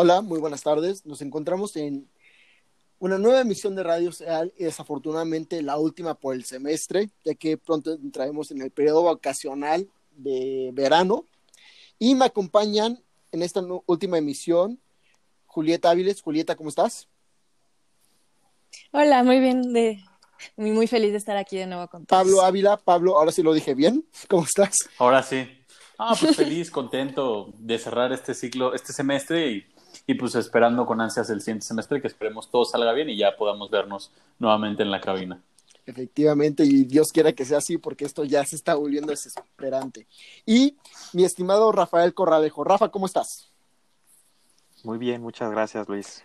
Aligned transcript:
Hola, 0.00 0.20
muy 0.20 0.38
buenas 0.38 0.62
tardes. 0.62 1.04
Nos 1.06 1.22
encontramos 1.22 1.74
en 1.74 2.08
una 3.00 3.18
nueva 3.18 3.40
emisión 3.40 3.74
de 3.74 3.82
Radio 3.82 4.12
Seal 4.12 4.54
y 4.56 4.62
desafortunadamente 4.62 5.60
la 5.60 5.76
última 5.76 6.14
por 6.14 6.36
el 6.36 6.44
semestre, 6.44 7.10
ya 7.24 7.34
que 7.34 7.58
pronto 7.58 7.94
entraremos 7.94 8.52
en 8.52 8.62
el 8.62 8.70
periodo 8.70 9.02
vacacional 9.02 9.88
de 10.12 10.70
verano. 10.72 11.24
Y 11.98 12.14
me 12.14 12.26
acompañan 12.26 13.02
en 13.32 13.42
esta 13.42 13.60
última 13.86 14.18
emisión 14.18 14.78
Julieta 15.46 15.90
Áviles. 15.90 16.22
Julieta, 16.22 16.54
¿cómo 16.54 16.68
estás? 16.68 17.08
Hola, 18.92 19.24
muy 19.24 19.40
bien, 19.40 19.72
de, 19.72 19.98
muy, 20.54 20.70
muy 20.70 20.86
feliz 20.86 21.10
de 21.10 21.18
estar 21.18 21.36
aquí 21.36 21.56
de 21.56 21.66
nuevo 21.66 21.88
con 21.88 22.06
todos. 22.06 22.22
Pablo 22.22 22.42
Ávila, 22.42 22.76
Pablo, 22.76 23.18
ahora 23.18 23.32
sí 23.32 23.42
lo 23.42 23.52
dije 23.52 23.74
bien. 23.74 24.06
¿Cómo 24.28 24.44
estás? 24.44 24.76
Ahora 24.96 25.24
sí. 25.24 25.44
Ah, 25.98 26.14
pues 26.20 26.36
feliz, 26.36 26.70
contento 26.70 27.52
de 27.58 27.80
cerrar 27.80 28.12
este 28.12 28.32
ciclo, 28.32 28.74
este 28.74 28.92
semestre 28.92 29.50
y 29.50 29.66
y 30.08 30.14
pues 30.14 30.34
esperando 30.36 30.86
con 30.86 31.02
ansias 31.02 31.28
el 31.28 31.42
siguiente 31.42 31.66
semestre 31.66 32.00
que 32.00 32.06
esperemos 32.06 32.50
todo 32.50 32.64
salga 32.64 32.94
bien 32.94 33.10
y 33.10 33.18
ya 33.18 33.36
podamos 33.36 33.70
vernos 33.70 34.10
nuevamente 34.38 34.82
en 34.82 34.90
la 34.90 35.02
cabina. 35.02 35.42
Efectivamente, 35.84 36.64
y 36.64 36.84
Dios 36.84 37.12
quiera 37.12 37.34
que 37.34 37.44
sea 37.44 37.58
así 37.58 37.76
porque 37.76 38.06
esto 38.06 38.24
ya 38.24 38.42
se 38.46 38.56
está 38.56 38.74
volviendo 38.74 39.10
desesperante. 39.10 40.06
Y 40.46 40.78
mi 41.12 41.24
estimado 41.24 41.70
Rafael 41.72 42.14
Corralejo. 42.14 42.64
Rafa, 42.64 42.88
¿cómo 42.88 43.04
estás? 43.04 43.52
Muy 44.82 44.96
bien, 44.96 45.20
muchas 45.20 45.50
gracias 45.50 45.86
Luis. 45.90 46.24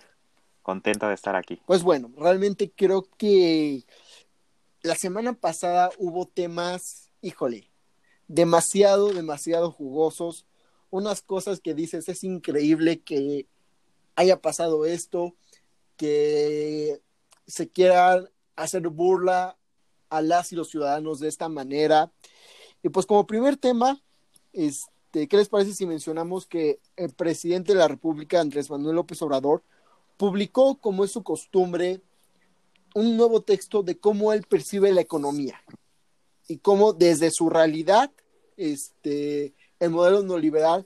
Contenta 0.62 1.09
de 1.09 1.16
estar 1.16 1.36
aquí. 1.36 1.62
Pues 1.66 1.84
bueno, 1.84 2.09
realmente 2.16 2.72
creo 2.73 3.06
que 3.18 3.84
la 4.81 4.95
semana 4.95 5.34
pasada 5.34 5.90
hubo 5.97 6.25
temas, 6.25 7.12
híjole, 7.22 7.70
demasiado, 8.30 9.12
demasiado 9.12 9.72
jugosos. 9.72 10.45
Unas 10.90 11.22
cosas 11.22 11.59
que 11.59 11.73
dices, 11.73 12.08
es 12.08 12.23
increíble 12.23 13.02
que 13.02 13.47
haya 14.16 14.42
pasado 14.42 14.86
esto, 14.86 15.33
que 15.97 17.02
se 17.47 17.69
quiera 17.69 18.23
hacer 18.56 18.88
burla 18.89 19.58
a 20.09 20.22
las 20.22 20.52
y 20.52 20.56
los 20.56 20.69
ciudadanos 20.69 21.19
de 21.19 21.28
esta 21.28 21.50
manera. 21.50 22.11
Y 22.84 22.89
pues 22.89 23.06
como 23.06 23.25
primer 23.25 23.58
tema, 23.58 24.02
este, 24.52 25.28
¿qué 25.28 25.38
les 25.38 25.50
parece 25.50 25.73
si 25.73 25.86
mencionamos 25.86 26.45
que 26.45 26.80
el 26.95 27.11
presidente 27.11 27.73
de 27.73 27.80
la 27.80 27.88
República, 27.88 28.39
Andrés 28.39 28.69
Manuel 28.69 28.95
López 28.95 29.22
Obrador, 29.22 29.64
publicó, 30.17 30.75
como 30.75 31.03
es 31.03 31.11
su 31.11 31.23
costumbre, 31.23 32.02
un 32.94 33.17
nuevo 33.17 33.41
texto 33.41 33.81
de 33.81 33.97
cómo 33.97 34.34
él 34.34 34.44
percibe 34.44 34.91
la 34.91 35.02
economía 35.02 35.59
y 36.47 36.58
cómo 36.58 36.94
desde 36.94 37.31
su 37.31 37.50
realidad, 37.50 38.11
este, 38.58 39.53
el 39.80 39.89
modelo 39.89 40.22
neoliberal 40.22 40.86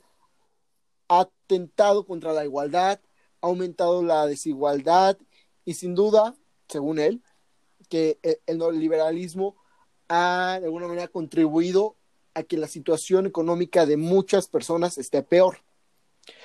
ha 1.09 1.21
atentado 1.21 2.05
contra 2.05 2.33
la 2.33 2.45
igualdad, 2.45 2.99
ha 3.41 3.47
aumentado 3.47 4.03
la 4.03 4.25
desigualdad 4.25 5.17
y 5.65 5.73
sin 5.73 5.95
duda, 5.95 6.35
según 6.67 6.99
él, 6.99 7.21
que 7.89 8.19
el 8.45 8.57
neoliberalismo 8.57 9.55
ha 10.09 10.57
de 10.59 10.65
alguna 10.65 10.87
manera 10.87 11.07
contribuido 11.07 11.95
a 12.33 12.43
que 12.43 12.57
la 12.57 12.67
situación 12.67 13.25
económica 13.25 13.85
de 13.85 13.97
muchas 13.97 14.47
personas 14.47 14.97
esté 14.97 15.23
peor. 15.23 15.59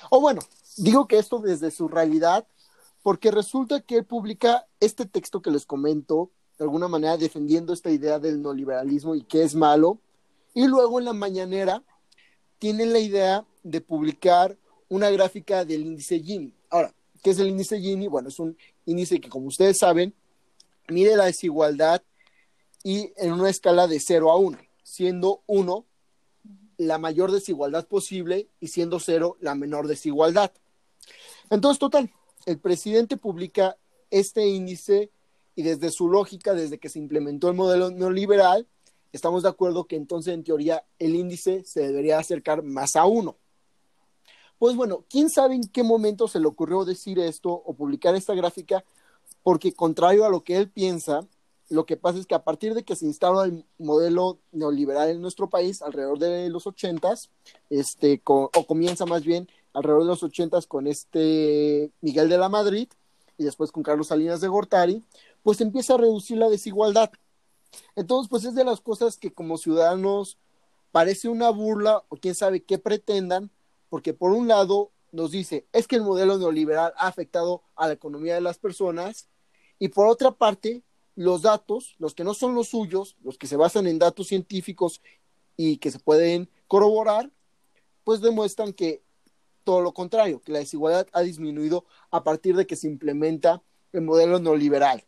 O 0.09 0.19
bueno, 0.19 0.41
digo 0.77 1.07
que 1.07 1.17
esto 1.17 1.39
desde 1.39 1.71
su 1.71 1.87
realidad, 1.87 2.47
porque 3.01 3.31
resulta 3.31 3.81
que 3.81 3.97
él 3.97 4.05
publica 4.05 4.65
este 4.79 5.05
texto 5.05 5.41
que 5.41 5.51
les 5.51 5.65
comento, 5.65 6.31
de 6.57 6.65
alguna 6.65 6.87
manera 6.87 7.17
defendiendo 7.17 7.73
esta 7.73 7.91
idea 7.91 8.19
del 8.19 8.41
neoliberalismo 8.41 9.15
y 9.15 9.23
que 9.23 9.43
es 9.43 9.55
malo, 9.55 9.99
y 10.53 10.67
luego 10.67 10.99
en 10.99 11.05
la 11.05 11.13
mañanera 11.13 11.83
tiene 12.59 12.85
la 12.85 12.99
idea 12.99 13.45
de 13.63 13.81
publicar 13.81 14.57
una 14.93 15.09
gráfica 15.09 15.65
del 15.65 15.81
índice 15.81 16.19
Gini. 16.19 16.53
Ahora, 16.69 16.93
¿qué 17.23 17.31
es 17.31 17.39
el 17.39 17.47
índice 17.47 17.79
Gini? 17.79 18.07
Bueno, 18.07 18.29
es 18.29 18.37
un 18.37 18.55
índice 18.85 19.19
que, 19.19 19.27
como 19.27 19.47
ustedes 19.47 19.79
saben, 19.79 20.13
mide 20.87 21.17
la 21.17 21.25
desigualdad 21.25 22.03
y 22.83 23.11
en 23.17 23.33
una 23.33 23.49
escala 23.49 23.87
de 23.87 23.99
0 23.99 24.29
a 24.29 24.37
1, 24.37 24.59
siendo 24.83 25.41
1 25.47 25.85
la 26.77 26.99
mayor 26.99 27.31
desigualdad 27.31 27.87
posible 27.87 28.49
y 28.59 28.67
siendo 28.67 28.99
0 28.99 29.37
la 29.39 29.55
menor 29.55 29.87
desigualdad. 29.87 30.51
Entonces, 31.49 31.79
total, 31.79 32.11
el 32.45 32.59
presidente 32.59 33.17
publica 33.17 33.77
este 34.11 34.45
índice 34.45 35.09
y 35.55 35.63
desde 35.63 35.89
su 35.89 36.07
lógica, 36.07 36.53
desde 36.53 36.77
que 36.77 36.89
se 36.89 36.99
implementó 36.99 37.49
el 37.49 37.55
modelo 37.55 37.89
neoliberal, 37.89 38.67
estamos 39.11 39.41
de 39.41 39.49
acuerdo 39.49 39.85
que 39.85 39.95
entonces 39.95 40.35
en 40.35 40.43
teoría 40.43 40.83
el 40.99 41.15
índice 41.15 41.63
se 41.65 41.81
debería 41.81 42.19
acercar 42.19 42.61
más 42.61 42.95
a 42.95 43.05
1. 43.05 43.35
Pues 44.63 44.77
bueno, 44.77 45.03
quién 45.09 45.29
sabe 45.29 45.55
en 45.55 45.67
qué 45.67 45.83
momento 45.83 46.29
se 46.29 46.39
le 46.39 46.47
ocurrió 46.47 46.85
decir 46.85 47.19
esto 47.19 47.51
o 47.51 47.73
publicar 47.73 48.15
esta 48.15 48.33
gráfica, 48.33 48.85
porque 49.43 49.73
contrario 49.73 50.23
a 50.23 50.29
lo 50.29 50.45
que 50.45 50.55
él 50.55 50.69
piensa, 50.69 51.27
lo 51.67 51.85
que 51.85 51.97
pasa 51.97 52.17
es 52.17 52.25
que 52.25 52.35
a 52.35 52.45
partir 52.45 52.73
de 52.73 52.83
que 52.83 52.95
se 52.95 53.05
instala 53.05 53.43
el 53.43 53.65
modelo 53.77 54.37
neoliberal 54.53 55.09
en 55.09 55.21
nuestro 55.21 55.49
país, 55.49 55.81
alrededor 55.81 56.17
de 56.17 56.49
los 56.49 56.65
ochentas, 56.65 57.29
este, 57.69 58.21
o 58.23 58.49
comienza 58.65 59.05
más 59.05 59.25
bien 59.25 59.49
alrededor 59.73 60.03
de 60.03 60.07
los 60.07 60.23
ochentas 60.23 60.65
con 60.65 60.87
este 60.87 61.91
Miguel 61.99 62.29
de 62.29 62.37
la 62.37 62.47
Madrid 62.47 62.87
y 63.37 63.43
después 63.43 63.69
con 63.69 63.83
Carlos 63.83 64.07
Salinas 64.07 64.39
de 64.39 64.47
Gortari, 64.47 65.03
pues 65.43 65.59
empieza 65.59 65.95
a 65.95 65.97
reducir 65.97 66.37
la 66.37 66.47
desigualdad. 66.47 67.11
Entonces, 67.97 68.29
pues 68.29 68.45
es 68.45 68.55
de 68.55 68.63
las 68.63 68.79
cosas 68.79 69.17
que 69.17 69.33
como 69.33 69.57
ciudadanos 69.57 70.37
parece 70.93 71.27
una 71.27 71.49
burla 71.49 72.05
o 72.07 72.15
quién 72.15 72.33
sabe 72.33 72.63
qué 72.63 72.77
pretendan, 72.77 73.51
porque 73.93 74.15
por 74.15 74.31
un 74.31 74.47
lado 74.47 74.91
nos 75.11 75.29
dice, 75.29 75.67
es 75.71 75.87
que 75.87 75.97
el 75.97 76.01
modelo 76.01 76.39
neoliberal 76.39 76.93
ha 76.97 77.07
afectado 77.07 77.61
a 77.75 77.85
la 77.85 77.93
economía 77.93 78.33
de 78.33 78.41
las 78.41 78.57
personas, 78.57 79.29
y 79.77 79.89
por 79.89 80.07
otra 80.07 80.31
parte, 80.31 80.81
los 81.15 81.43
datos, 81.43 81.93
los 81.99 82.15
que 82.15 82.23
no 82.23 82.33
son 82.33 82.55
los 82.55 82.69
suyos, 82.69 83.15
los 83.23 83.37
que 83.37 83.45
se 83.45 83.55
basan 83.55 83.85
en 83.85 83.99
datos 83.99 84.29
científicos 84.29 84.99
y 85.57 85.77
que 85.77 85.91
se 85.91 85.99
pueden 85.99 86.49
corroborar, 86.67 87.29
pues 88.03 88.19
demuestran 88.19 88.73
que 88.73 89.03
todo 89.63 89.81
lo 89.81 89.93
contrario, 89.93 90.41
que 90.41 90.53
la 90.53 90.57
desigualdad 90.57 91.05
ha 91.13 91.21
disminuido 91.21 91.85
a 92.09 92.23
partir 92.23 92.55
de 92.55 92.65
que 92.65 92.75
se 92.75 92.87
implementa 92.87 93.61
el 93.91 94.01
modelo 94.01 94.39
neoliberal. 94.39 95.05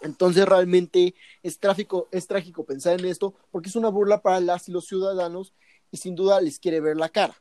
Entonces 0.00 0.44
realmente 0.44 1.14
es, 1.44 1.60
trágico, 1.60 2.08
es 2.10 2.26
trágico 2.26 2.64
pensar 2.64 2.98
en 2.98 3.06
esto 3.06 3.36
porque 3.52 3.68
es 3.68 3.76
una 3.76 3.90
burla 3.90 4.22
para 4.22 4.40
las 4.40 4.68
y 4.68 4.72
los 4.72 4.88
ciudadanos 4.88 5.54
y 5.92 5.98
sin 5.98 6.16
duda 6.16 6.40
les 6.40 6.58
quiere 6.58 6.80
ver 6.80 6.96
la 6.96 7.10
cara. 7.10 7.40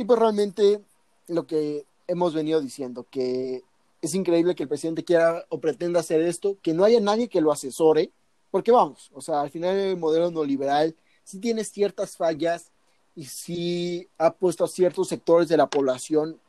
Y 0.00 0.04
pues 0.04 0.18
realmente 0.18 0.80
lo 1.28 1.46
que 1.46 1.84
hemos 2.06 2.32
venido 2.32 2.62
diciendo, 2.62 3.04
que 3.10 3.62
es 4.00 4.14
increíble 4.14 4.54
que 4.54 4.62
el 4.62 4.68
presidente 4.70 5.04
quiera 5.04 5.44
o 5.50 5.60
pretenda 5.60 6.00
hacer 6.00 6.22
esto, 6.22 6.56
que 6.62 6.72
no 6.72 6.84
haya 6.84 7.00
nadie 7.00 7.28
que 7.28 7.42
lo 7.42 7.52
asesore, 7.52 8.10
porque 8.50 8.72
vamos, 8.72 9.10
o 9.12 9.20
sea, 9.20 9.42
al 9.42 9.50
final 9.50 9.76
el 9.76 9.98
modelo 9.98 10.30
neoliberal 10.30 10.96
sí 11.22 11.38
tiene 11.38 11.64
ciertas 11.64 12.16
fallas 12.16 12.70
y 13.14 13.26
sí 13.26 14.08
ha 14.16 14.32
puesto 14.32 14.64
a 14.64 14.68
ciertos 14.68 15.08
sectores 15.08 15.48
de 15.48 15.58
la 15.58 15.68
población 15.68 16.40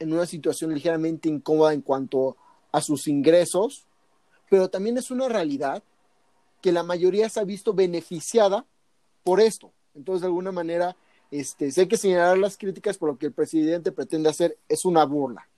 en 0.00 0.12
una 0.12 0.26
situación 0.26 0.74
ligeramente 0.74 1.28
incómoda 1.28 1.74
en 1.74 1.82
cuanto 1.82 2.36
a 2.72 2.80
sus 2.80 3.06
ingresos, 3.06 3.86
pero 4.50 4.70
también 4.70 4.98
es 4.98 5.12
una 5.12 5.28
realidad 5.28 5.84
que 6.60 6.72
la 6.72 6.82
mayoría 6.82 7.28
se 7.28 7.38
ha 7.38 7.44
visto 7.44 7.74
beneficiada 7.74 8.66
por 9.22 9.40
esto. 9.40 9.70
Entonces, 9.94 10.22
de 10.22 10.26
alguna 10.26 10.50
manera, 10.50 10.96
este, 11.30 11.70
si 11.70 11.80
hay 11.80 11.88
que 11.88 11.96
señalar 11.96 12.38
las 12.38 12.56
críticas 12.56 12.98
por 12.98 13.10
lo 13.10 13.18
que 13.18 13.26
el 13.26 13.32
presidente 13.32 13.92
pretende 13.92 14.30
hacer, 14.30 14.56
es 14.68 14.84
una 14.84 15.04
burla. 15.04 15.48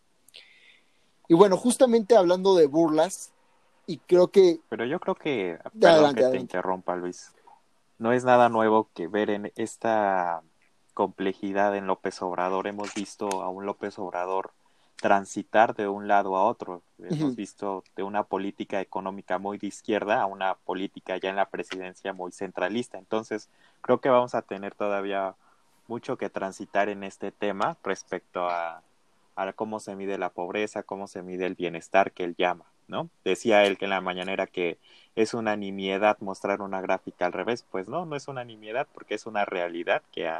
Y 1.28 1.34
bueno, 1.34 1.56
justamente 1.56 2.16
hablando 2.16 2.56
de 2.56 2.66
burlas, 2.66 3.32
y 3.86 3.98
creo 3.98 4.28
que... 4.28 4.60
Pero 4.68 4.84
yo 4.84 5.00
creo 5.00 5.14
que, 5.14 5.58
perdón 5.80 6.14
que 6.14 6.24
te 6.24 6.38
interrumpa, 6.38 6.96
Luis, 6.96 7.32
no 7.98 8.12
es 8.12 8.24
nada 8.24 8.48
nuevo 8.48 8.88
que 8.94 9.08
ver 9.08 9.30
en 9.30 9.52
esta 9.56 10.42
complejidad 10.94 11.76
en 11.76 11.86
López 11.86 12.20
Obrador. 12.22 12.66
Hemos 12.66 12.94
visto 12.94 13.42
a 13.42 13.48
un 13.48 13.66
López 13.66 13.98
Obrador 13.98 14.50
transitar 14.96 15.74
de 15.74 15.88
un 15.88 16.08
lado 16.08 16.36
a 16.36 16.44
otro. 16.44 16.82
Hemos 16.98 17.34
visto 17.34 17.84
de 17.96 18.02
una 18.02 18.24
política 18.24 18.80
económica 18.80 19.38
muy 19.38 19.56
de 19.56 19.68
izquierda 19.68 20.20
a 20.20 20.26
una 20.26 20.54
política 20.54 21.16
ya 21.16 21.30
en 21.30 21.36
la 21.36 21.48
presidencia 21.48 22.12
muy 22.12 22.32
centralista. 22.32 22.98
Entonces, 22.98 23.48
creo 23.80 24.00
que 24.00 24.10
vamos 24.10 24.34
a 24.34 24.42
tener 24.42 24.74
todavía 24.74 25.34
mucho 25.90 26.16
que 26.16 26.30
transitar 26.30 26.88
en 26.88 27.02
este 27.02 27.32
tema 27.32 27.76
respecto 27.82 28.48
a, 28.48 28.82
cómo 29.56 29.80
se 29.80 29.96
mide 29.96 30.18
la 30.18 30.28
pobreza, 30.28 30.84
cómo 30.84 31.08
se 31.08 31.22
mide 31.22 31.46
el 31.46 31.56
bienestar 31.56 32.12
que 32.12 32.22
él 32.22 32.36
llama, 32.38 32.66
¿no? 32.86 33.10
Decía 33.24 33.64
él 33.64 33.76
que 33.76 33.86
en 33.86 33.90
la 33.90 34.00
mañanera 34.00 34.46
que 34.46 34.78
es 35.16 35.34
una 35.34 35.56
nimiedad 35.56 36.16
mostrar 36.20 36.62
una 36.62 36.80
gráfica 36.80 37.26
al 37.26 37.32
revés, 37.32 37.64
pues 37.68 37.88
no, 37.88 38.06
no 38.06 38.14
es 38.14 38.28
una 38.28 38.44
nimiedad 38.44 38.86
porque 38.94 39.14
es 39.14 39.26
una 39.26 39.44
realidad 39.44 40.02
que, 40.12 40.30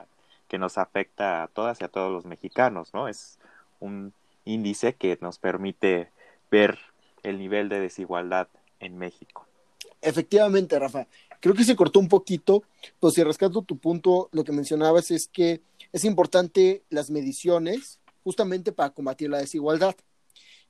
que 0.49 0.59
nos 0.59 0.79
afecta 0.79 1.43
a 1.43 1.49
todas 1.49 1.81
y 1.81 1.85
a 1.85 1.89
todos 1.89 2.13
los 2.13 2.27
mexicanos, 2.27 2.95
¿no? 2.95 3.09
Es 3.09 3.39
un 3.81 4.13
índice 4.45 4.95
que 4.95 5.19
nos 5.21 5.39
permite 5.39 6.11
ver 6.51 6.79
el 7.25 7.39
nivel 7.39 7.69
de 7.69 7.81
desigualdad 7.81 8.47
en 8.79 8.99
México. 8.99 9.47
Efectivamente, 10.01 10.79
Rafa. 10.79 11.07
Creo 11.41 11.55
que 11.55 11.65
se 11.65 11.77
cortó 11.77 11.99
un 11.99 12.09
poquito, 12.09 12.63
pues 13.01 13.15
si 13.15 13.25
rescato 13.25 13.63
tu 13.63 13.79
punto, 13.79 14.29
lo 14.33 14.45
que 14.45 14.53
mencionabas 14.53 15.11
es 15.11 15.29
que 15.29 15.61
es 15.93 16.05
importante 16.05 16.83
las 16.91 17.11
mediciones 17.11 17.99
justamente 18.23 18.73
para 18.73 18.91
combatir 18.91 19.31
la 19.31 19.39
desigualdad. 19.39 19.97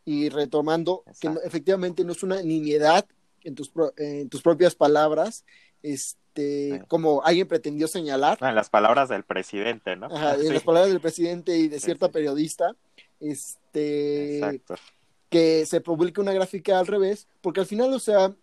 Y 0.05 0.31
retomando, 0.31 1.05
que 1.21 1.29
efectivamente 1.45 2.05
no 2.05 2.13
es 2.13 2.23
una 2.23 2.43
nimiedad 2.43 3.07
en 3.43 3.55
tus, 3.55 3.71
en 3.99 4.29
tus 4.31 4.41
propias 4.41 4.75
palabras, 4.75 5.45
este, 5.83 6.83
como 6.89 7.23
alguien 7.23 7.47
pretendió 7.47 7.87
señalar. 7.87 8.39
en 8.41 8.55
las 8.55 8.71
palabras 8.71 9.09
del 9.09 9.25
presidente, 9.25 9.97
¿no? 9.97 10.07
en 10.07 10.11
las 10.55 10.63
palabras 10.63 10.91
del 10.91 11.01
presidente 11.01 11.57
y 11.59 11.69
de 11.69 11.81
cierta 11.81 12.09
periodista, 12.09 12.75
este, 13.21 14.63
que 15.29 15.67
se 15.67 15.81
publique 15.81 16.21
una 16.21 16.33
gráfica 16.33 16.79
al 16.79 16.87
revés, 16.87 17.29
porque 17.41 17.61
al 17.61 17.67
final, 17.67 17.93
o 17.93 18.01
sea, 18.01 18.35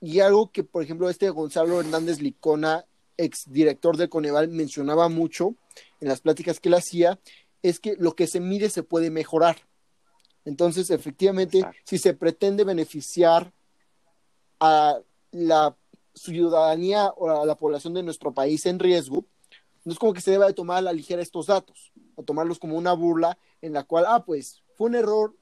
y 0.00 0.20
algo 0.20 0.50
que, 0.50 0.64
por 0.64 0.82
ejemplo, 0.82 1.10
este 1.10 1.28
Gonzalo 1.30 1.80
Hernández 1.80 2.20
Licona, 2.20 2.86
ex 3.16 3.44
director 3.50 3.96
de 3.96 4.08
Coneval, 4.08 4.48
mencionaba 4.48 5.08
mucho 5.08 5.54
en 6.00 6.08
las 6.08 6.20
pláticas 6.20 6.58
que 6.58 6.68
él 6.70 6.74
hacía, 6.74 7.20
es 7.62 7.80
que 7.80 7.96
lo 7.98 8.14
que 8.14 8.26
se 8.26 8.40
mide 8.40 8.70
se 8.70 8.82
puede 8.82 9.10
mejorar. 9.10 9.58
Entonces, 10.46 10.90
efectivamente, 10.90 11.64
si 11.84 11.98
se 11.98 12.14
pretende 12.14 12.64
beneficiar 12.64 13.52
a 14.58 15.00
la 15.32 15.76
ciudadanía 16.14 17.08
o 17.08 17.28
a 17.28 17.44
la 17.44 17.56
población 17.56 17.92
de 17.94 18.02
nuestro 18.02 18.32
país 18.32 18.64
en 18.64 18.78
riesgo, 18.78 19.26
no 19.84 19.92
es 19.92 19.98
como 19.98 20.14
que 20.14 20.20
se 20.20 20.30
deba 20.30 20.46
de 20.46 20.54
tomar 20.54 20.78
a 20.78 20.82
la 20.82 20.92
ligera 20.92 21.22
estos 21.22 21.46
datos, 21.46 21.92
o 22.14 22.22
tomarlos 22.22 22.58
como 22.58 22.76
una 22.76 22.94
burla 22.94 23.38
en 23.60 23.74
la 23.74 23.84
cual, 23.84 24.04
ah, 24.08 24.24
pues 24.24 24.62
fue 24.76 24.88
un 24.88 24.94
error 24.94 25.36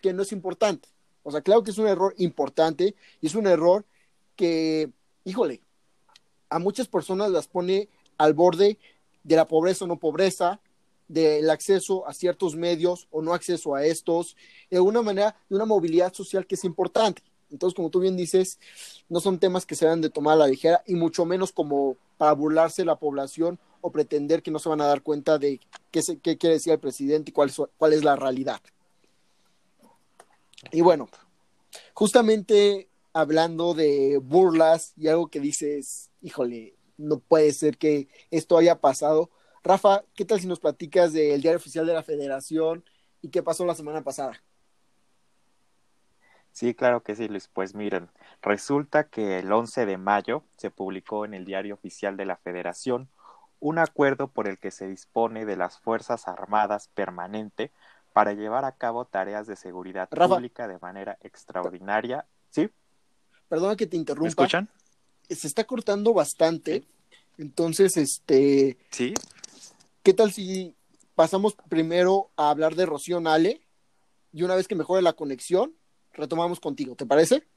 que 0.00 0.12
no 0.12 0.22
es 0.22 0.32
importante. 0.32 0.88
O 1.24 1.32
sea, 1.32 1.40
claro 1.40 1.64
que 1.64 1.72
es 1.72 1.78
un 1.78 1.88
error 1.88 2.14
importante 2.18 2.94
y 3.20 3.26
es 3.26 3.34
un 3.34 3.46
error 3.46 3.84
que, 4.36 4.90
híjole, 5.24 5.60
a 6.50 6.58
muchas 6.58 6.86
personas 6.86 7.30
las 7.30 7.48
pone 7.48 7.88
al 8.18 8.34
borde 8.34 8.78
de 9.24 9.36
la 9.36 9.48
pobreza 9.48 9.84
o 9.84 9.88
no 9.88 9.98
pobreza, 9.98 10.60
del 11.08 11.50
acceso 11.50 12.06
a 12.06 12.14
ciertos 12.14 12.56
medios 12.56 13.08
o 13.10 13.22
no 13.22 13.34
acceso 13.34 13.74
a 13.74 13.84
estos, 13.84 14.36
de 14.70 14.76
alguna 14.76 15.02
manera 15.02 15.36
de 15.48 15.56
una 15.56 15.64
movilidad 15.64 16.12
social 16.12 16.46
que 16.46 16.54
es 16.54 16.64
importante. 16.64 17.22
Entonces, 17.50 17.74
como 17.74 17.90
tú 17.90 18.00
bien 18.00 18.16
dices, 18.16 18.58
no 19.08 19.20
son 19.20 19.38
temas 19.38 19.66
que 19.66 19.74
se 19.74 19.84
deben 19.84 20.00
de 20.00 20.10
tomar 20.10 20.34
a 20.34 20.38
la 20.38 20.46
ligera 20.46 20.82
y 20.86 20.94
mucho 20.94 21.24
menos 21.24 21.52
como 21.52 21.96
para 22.16 22.32
burlarse 22.32 22.84
la 22.84 22.96
población 22.96 23.58
o 23.80 23.92
pretender 23.92 24.42
que 24.42 24.50
no 24.50 24.58
se 24.58 24.68
van 24.68 24.80
a 24.80 24.86
dar 24.86 25.02
cuenta 25.02 25.38
de 25.38 25.60
qué, 25.90 26.00
qué 26.22 26.38
quiere 26.38 26.54
decir 26.54 26.72
el 26.72 26.80
presidente 26.80 27.30
y 27.30 27.32
cuál 27.32 27.52
cuál 27.76 27.92
es 27.92 28.02
la 28.02 28.16
realidad. 28.16 28.60
Y 30.70 30.80
bueno, 30.80 31.08
justamente 31.92 32.88
hablando 33.12 33.74
de 33.74 34.18
burlas 34.22 34.92
y 34.96 35.08
algo 35.08 35.28
que 35.28 35.40
dices, 35.40 36.10
híjole, 36.20 36.76
no 36.96 37.18
puede 37.20 37.52
ser 37.52 37.78
que 37.78 38.08
esto 38.30 38.58
haya 38.58 38.80
pasado. 38.80 39.30
Rafa, 39.62 40.04
¿qué 40.14 40.24
tal 40.24 40.40
si 40.40 40.46
nos 40.46 40.60
platicas 40.60 41.12
del 41.12 41.40
diario 41.40 41.58
oficial 41.58 41.86
de 41.86 41.94
la 41.94 42.02
federación 42.02 42.84
y 43.22 43.30
qué 43.30 43.42
pasó 43.42 43.64
la 43.64 43.74
semana 43.74 44.02
pasada? 44.02 44.42
Sí, 46.52 46.74
claro 46.74 47.02
que 47.02 47.16
sí, 47.16 47.26
Luis. 47.28 47.48
Pues 47.48 47.74
miren, 47.74 48.10
resulta 48.42 49.08
que 49.08 49.38
el 49.40 49.50
11 49.52 49.86
de 49.86 49.98
mayo 49.98 50.44
se 50.56 50.70
publicó 50.70 51.24
en 51.24 51.34
el 51.34 51.44
diario 51.44 51.74
oficial 51.74 52.16
de 52.16 52.26
la 52.26 52.36
federación 52.36 53.08
un 53.58 53.78
acuerdo 53.78 54.28
por 54.28 54.46
el 54.46 54.58
que 54.58 54.70
se 54.70 54.86
dispone 54.86 55.46
de 55.46 55.56
las 55.56 55.78
Fuerzas 55.80 56.28
Armadas 56.28 56.88
permanente 56.88 57.72
para 58.14 58.32
llevar 58.32 58.64
a 58.64 58.72
cabo 58.72 59.04
tareas 59.04 59.48
de 59.48 59.56
seguridad 59.56 60.08
pública 60.08 60.68
de 60.68 60.78
manera 60.78 61.18
extraordinaria. 61.20 62.24
¿Sí? 62.48 62.70
Perdona 63.48 63.74
que 63.74 63.88
te 63.88 63.96
interrumpa. 63.96 64.22
¿Me 64.24 64.28
escuchan? 64.28 64.68
Se 65.28 65.48
está 65.48 65.64
cortando 65.64 66.14
bastante. 66.14 66.84
Entonces, 67.38 67.96
este. 67.96 68.78
Sí. 68.90 69.14
¿Qué 70.04 70.14
tal 70.14 70.32
si 70.32 70.76
pasamos 71.16 71.56
primero 71.68 72.30
a 72.36 72.50
hablar 72.50 72.76
de 72.76 72.86
Rocío 72.86 73.18
Nale? 73.18 73.60
Y 74.32 74.44
una 74.44 74.54
vez 74.54 74.68
que 74.68 74.76
mejore 74.76 75.02
la 75.02 75.14
conexión, 75.14 75.74
retomamos 76.12 76.60
contigo. 76.60 76.94
¿Te 76.94 77.06
parece? 77.06 77.48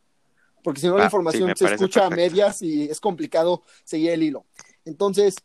Porque 0.63 0.81
si 0.81 0.88
no, 0.88 0.98
la 0.98 1.06
información 1.06 1.56
se 1.56 1.65
escucha 1.65 2.07
a 2.07 2.10
medias 2.10 2.63
y 2.63 2.89
es 2.89 3.00
complicado 3.00 3.62
seguir 3.83 4.10
el 4.10 4.24
hilo. 4.24 4.45
Entonces, 4.86 5.36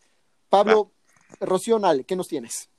Pablo, 0.48 0.90
Rocío 1.38 1.78
Nale, 1.78 2.04
¿qué 2.04 2.16
nos 2.16 2.28
tienes? 2.28 2.70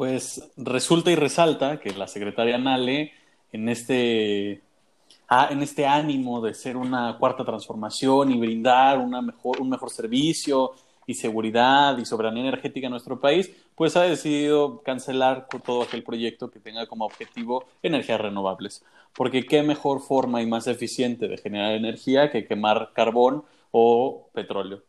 Pues 0.00 0.42
resulta 0.56 1.10
y 1.10 1.14
resalta 1.14 1.78
que 1.78 1.90
la 1.90 2.08
secretaria 2.08 2.56
Nale, 2.56 3.12
en 3.52 3.68
este, 3.68 4.52
en 4.52 5.62
este 5.62 5.86
ánimo 5.86 6.40
de 6.40 6.54
ser 6.54 6.78
una 6.78 7.18
cuarta 7.18 7.44
transformación 7.44 8.30
y 8.30 8.40
brindar 8.40 8.96
una 8.96 9.20
mejor, 9.20 9.60
un 9.60 9.68
mejor 9.68 9.90
servicio 9.90 10.72
y 11.06 11.12
seguridad 11.12 11.98
y 11.98 12.06
soberanía 12.06 12.44
energética 12.44 12.86
en 12.86 12.92
nuestro 12.92 13.20
país, 13.20 13.50
pues 13.74 13.94
ha 13.94 14.04
decidido 14.04 14.80
cancelar 14.80 15.46
todo 15.66 15.82
aquel 15.82 16.02
proyecto 16.02 16.50
que 16.50 16.60
tenga 16.60 16.86
como 16.86 17.04
objetivo 17.04 17.66
energías 17.82 18.22
renovables. 18.22 18.82
Porque 19.12 19.44
qué 19.44 19.62
mejor 19.62 20.00
forma 20.00 20.40
y 20.40 20.46
más 20.46 20.66
eficiente 20.66 21.28
de 21.28 21.36
generar 21.36 21.72
energía 21.72 22.30
que 22.30 22.46
quemar 22.46 22.92
carbón 22.94 23.44
o 23.70 24.30
petróleo. 24.32 24.82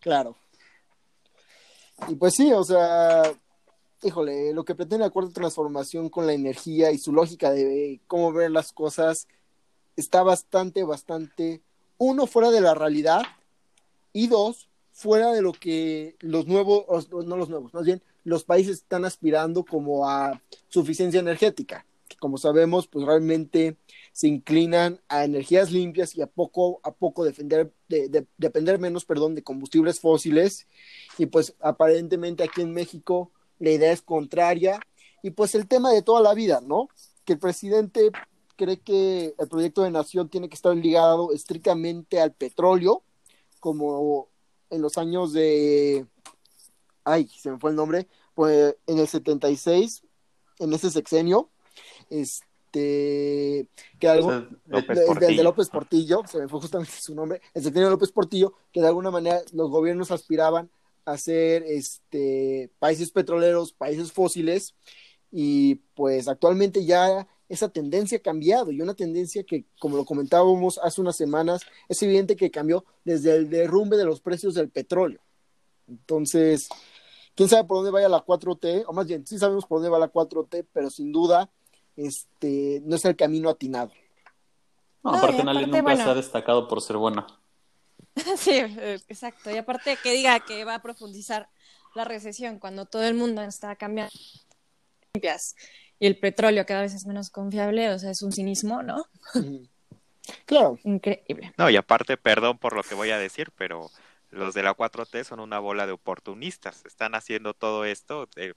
Claro. 0.00 0.34
Y 2.08 2.14
pues 2.14 2.32
sí, 2.34 2.50
o 2.54 2.64
sea, 2.64 3.22
híjole, 4.02 4.52
lo 4.52 4.64
que 4.64 4.74
pretende 4.74 5.04
la 5.04 5.10
cuarta 5.10 5.32
transformación 5.32 6.08
con 6.08 6.26
la 6.26 6.32
energía 6.32 6.90
y 6.92 6.98
su 6.98 7.12
lógica 7.12 7.50
de 7.50 8.00
cómo 8.06 8.32
ver 8.32 8.50
las 8.50 8.72
cosas 8.72 9.26
está 9.96 10.22
bastante, 10.22 10.82
bastante, 10.84 11.62
uno, 11.98 12.26
fuera 12.26 12.50
de 12.50 12.60
la 12.60 12.74
realidad 12.74 13.22
y 14.12 14.26
dos, 14.28 14.68
fuera 14.92 15.32
de 15.32 15.42
lo 15.42 15.52
que 15.52 16.16
los 16.20 16.46
nuevos, 16.46 17.10
no 17.10 17.36
los 17.36 17.48
nuevos, 17.48 17.72
más 17.72 17.84
bien 17.84 18.02
los 18.24 18.44
países 18.44 18.78
están 18.78 19.04
aspirando 19.04 19.64
como 19.64 20.08
a 20.08 20.42
suficiencia 20.68 21.20
energética, 21.20 21.86
que 22.08 22.16
como 22.16 22.38
sabemos, 22.38 22.86
pues 22.88 23.06
realmente 23.06 23.76
se 24.12 24.28
inclinan 24.28 25.00
a 25.08 25.24
energías 25.24 25.70
limpias 25.70 26.16
y 26.16 26.22
a 26.22 26.26
poco 26.26 26.80
a 26.82 26.92
poco 26.92 27.24
defender, 27.24 27.72
de, 27.88 28.26
depender 28.38 28.78
menos, 28.78 29.04
perdón, 29.04 29.34
de 29.34 29.42
combustibles 29.42 30.00
fósiles. 30.00 30.66
Y 31.18 31.26
pues 31.26 31.54
aparentemente 31.60 32.42
aquí 32.42 32.62
en 32.62 32.72
México 32.72 33.30
la 33.58 33.70
idea 33.70 33.92
es 33.92 34.02
contraria. 34.02 34.80
Y 35.22 35.30
pues 35.30 35.54
el 35.54 35.66
tema 35.66 35.92
de 35.92 36.02
toda 36.02 36.20
la 36.20 36.34
vida, 36.34 36.60
¿no? 36.60 36.88
Que 37.24 37.34
el 37.34 37.38
presidente 37.38 38.10
cree 38.56 38.78
que 38.78 39.34
el 39.38 39.48
proyecto 39.48 39.82
de 39.82 39.90
nación 39.90 40.28
tiene 40.28 40.48
que 40.48 40.54
estar 40.54 40.74
ligado 40.76 41.32
estrictamente 41.32 42.20
al 42.20 42.32
petróleo, 42.32 43.02
como 43.60 44.28
en 44.70 44.82
los 44.82 44.98
años 44.98 45.32
de... 45.32 46.06
Ay, 47.04 47.28
se 47.28 47.50
me 47.50 47.58
fue 47.58 47.70
el 47.70 47.76
nombre. 47.76 48.08
Pues 48.34 48.76
en 48.86 48.98
el 48.98 49.08
76, 49.08 50.02
en 50.58 50.72
ese 50.72 50.90
sexenio, 50.90 51.50
este 52.10 53.68
que 53.98 54.08
algo, 54.08 54.30
de, 54.66 55.42
López 55.42 55.70
Portillo, 55.70 56.22
se 56.26 56.38
me 56.38 56.48
fue 56.48 56.60
justamente 56.60 56.92
su 57.00 57.14
nombre, 57.14 57.40
el 57.54 57.62
secretario 57.62 57.90
López 57.90 58.12
Portillo, 58.12 58.52
que 58.70 58.80
de 58.80 58.88
alguna 58.88 59.10
manera 59.10 59.40
los 59.52 59.70
gobiernos 59.70 60.10
aspiraban 60.10 60.70
a 61.06 61.16
ser 61.16 61.62
este, 61.62 62.70
países 62.78 63.10
petroleros, 63.10 63.72
países 63.72 64.12
fósiles, 64.12 64.74
y 65.30 65.76
pues 65.94 66.28
actualmente 66.28 66.84
ya 66.84 67.26
esa 67.48 67.68
tendencia 67.68 68.18
ha 68.18 68.22
cambiado 68.22 68.72
y 68.72 68.80
una 68.80 68.94
tendencia 68.94 69.44
que, 69.44 69.64
como 69.78 69.96
lo 69.96 70.04
comentábamos 70.04 70.78
hace 70.82 71.00
unas 71.00 71.16
semanas, 71.16 71.62
es 71.88 72.02
evidente 72.02 72.36
que 72.36 72.50
cambió 72.50 72.84
desde 73.04 73.36
el 73.36 73.48
derrumbe 73.48 73.96
de 73.96 74.04
los 74.04 74.20
precios 74.20 74.54
del 74.54 74.68
petróleo. 74.68 75.20
Entonces, 75.88 76.68
quién 77.34 77.48
sabe 77.48 77.64
por 77.64 77.78
dónde 77.78 77.92
vaya 77.92 78.08
la 78.08 78.24
4T, 78.24 78.84
o 78.86 78.92
más 78.92 79.06
bien, 79.06 79.26
sí 79.26 79.38
sabemos 79.38 79.64
por 79.66 79.78
dónde 79.78 79.90
va 79.90 79.98
la 79.98 80.12
4T, 80.12 80.66
pero 80.72 80.90
sin 80.90 81.12
duda 81.12 81.48
este, 81.96 82.82
no 82.84 82.96
es 82.96 83.04
el 83.04 83.14
camino 83.14 83.48
atinado. 83.48 83.92
No, 85.04 85.14
aparte, 85.14 85.44
Nali 85.44 85.66
nunca 85.66 85.96
se 85.96 86.02
ha 86.02 86.14
destacado 86.14 86.66
por 86.66 86.82
ser 86.82 86.96
buena. 86.96 87.26
sí, 88.36 88.58
eh, 88.58 88.98
exacto. 89.08 89.50
Y 89.50 89.56
aparte 89.56 89.96
que 90.02 90.12
diga 90.12 90.40
que 90.40 90.64
va 90.64 90.76
a 90.76 90.82
profundizar 90.82 91.48
la 91.94 92.04
recesión 92.04 92.58
cuando 92.58 92.86
todo 92.86 93.04
el 93.04 93.14
mundo 93.14 93.42
está 93.42 93.76
cambiando 93.76 94.12
limpias 95.14 95.54
y 95.98 96.06
el 96.06 96.18
petróleo 96.18 96.66
cada 96.66 96.82
vez 96.82 96.94
es 96.94 97.06
menos 97.06 97.30
confiable, 97.30 97.90
o 97.90 97.98
sea, 97.98 98.10
es 98.10 98.22
un 98.22 98.32
cinismo, 98.32 98.82
¿no? 98.82 99.04
Claro. 100.44 100.78
Increíble. 100.84 101.52
No, 101.56 101.70
y 101.70 101.76
aparte, 101.76 102.16
perdón 102.16 102.58
por 102.58 102.74
lo 102.74 102.82
que 102.82 102.94
voy 102.94 103.10
a 103.10 103.18
decir, 103.18 103.52
pero 103.56 103.90
los 104.30 104.54
de 104.54 104.62
la 104.62 104.76
4T 104.76 105.24
son 105.24 105.40
una 105.40 105.58
bola 105.58 105.86
de 105.86 105.92
oportunistas. 105.92 106.84
Están 106.84 107.14
haciendo 107.14 107.54
todo 107.54 107.84
esto 107.84 108.28
eh, 108.36 108.54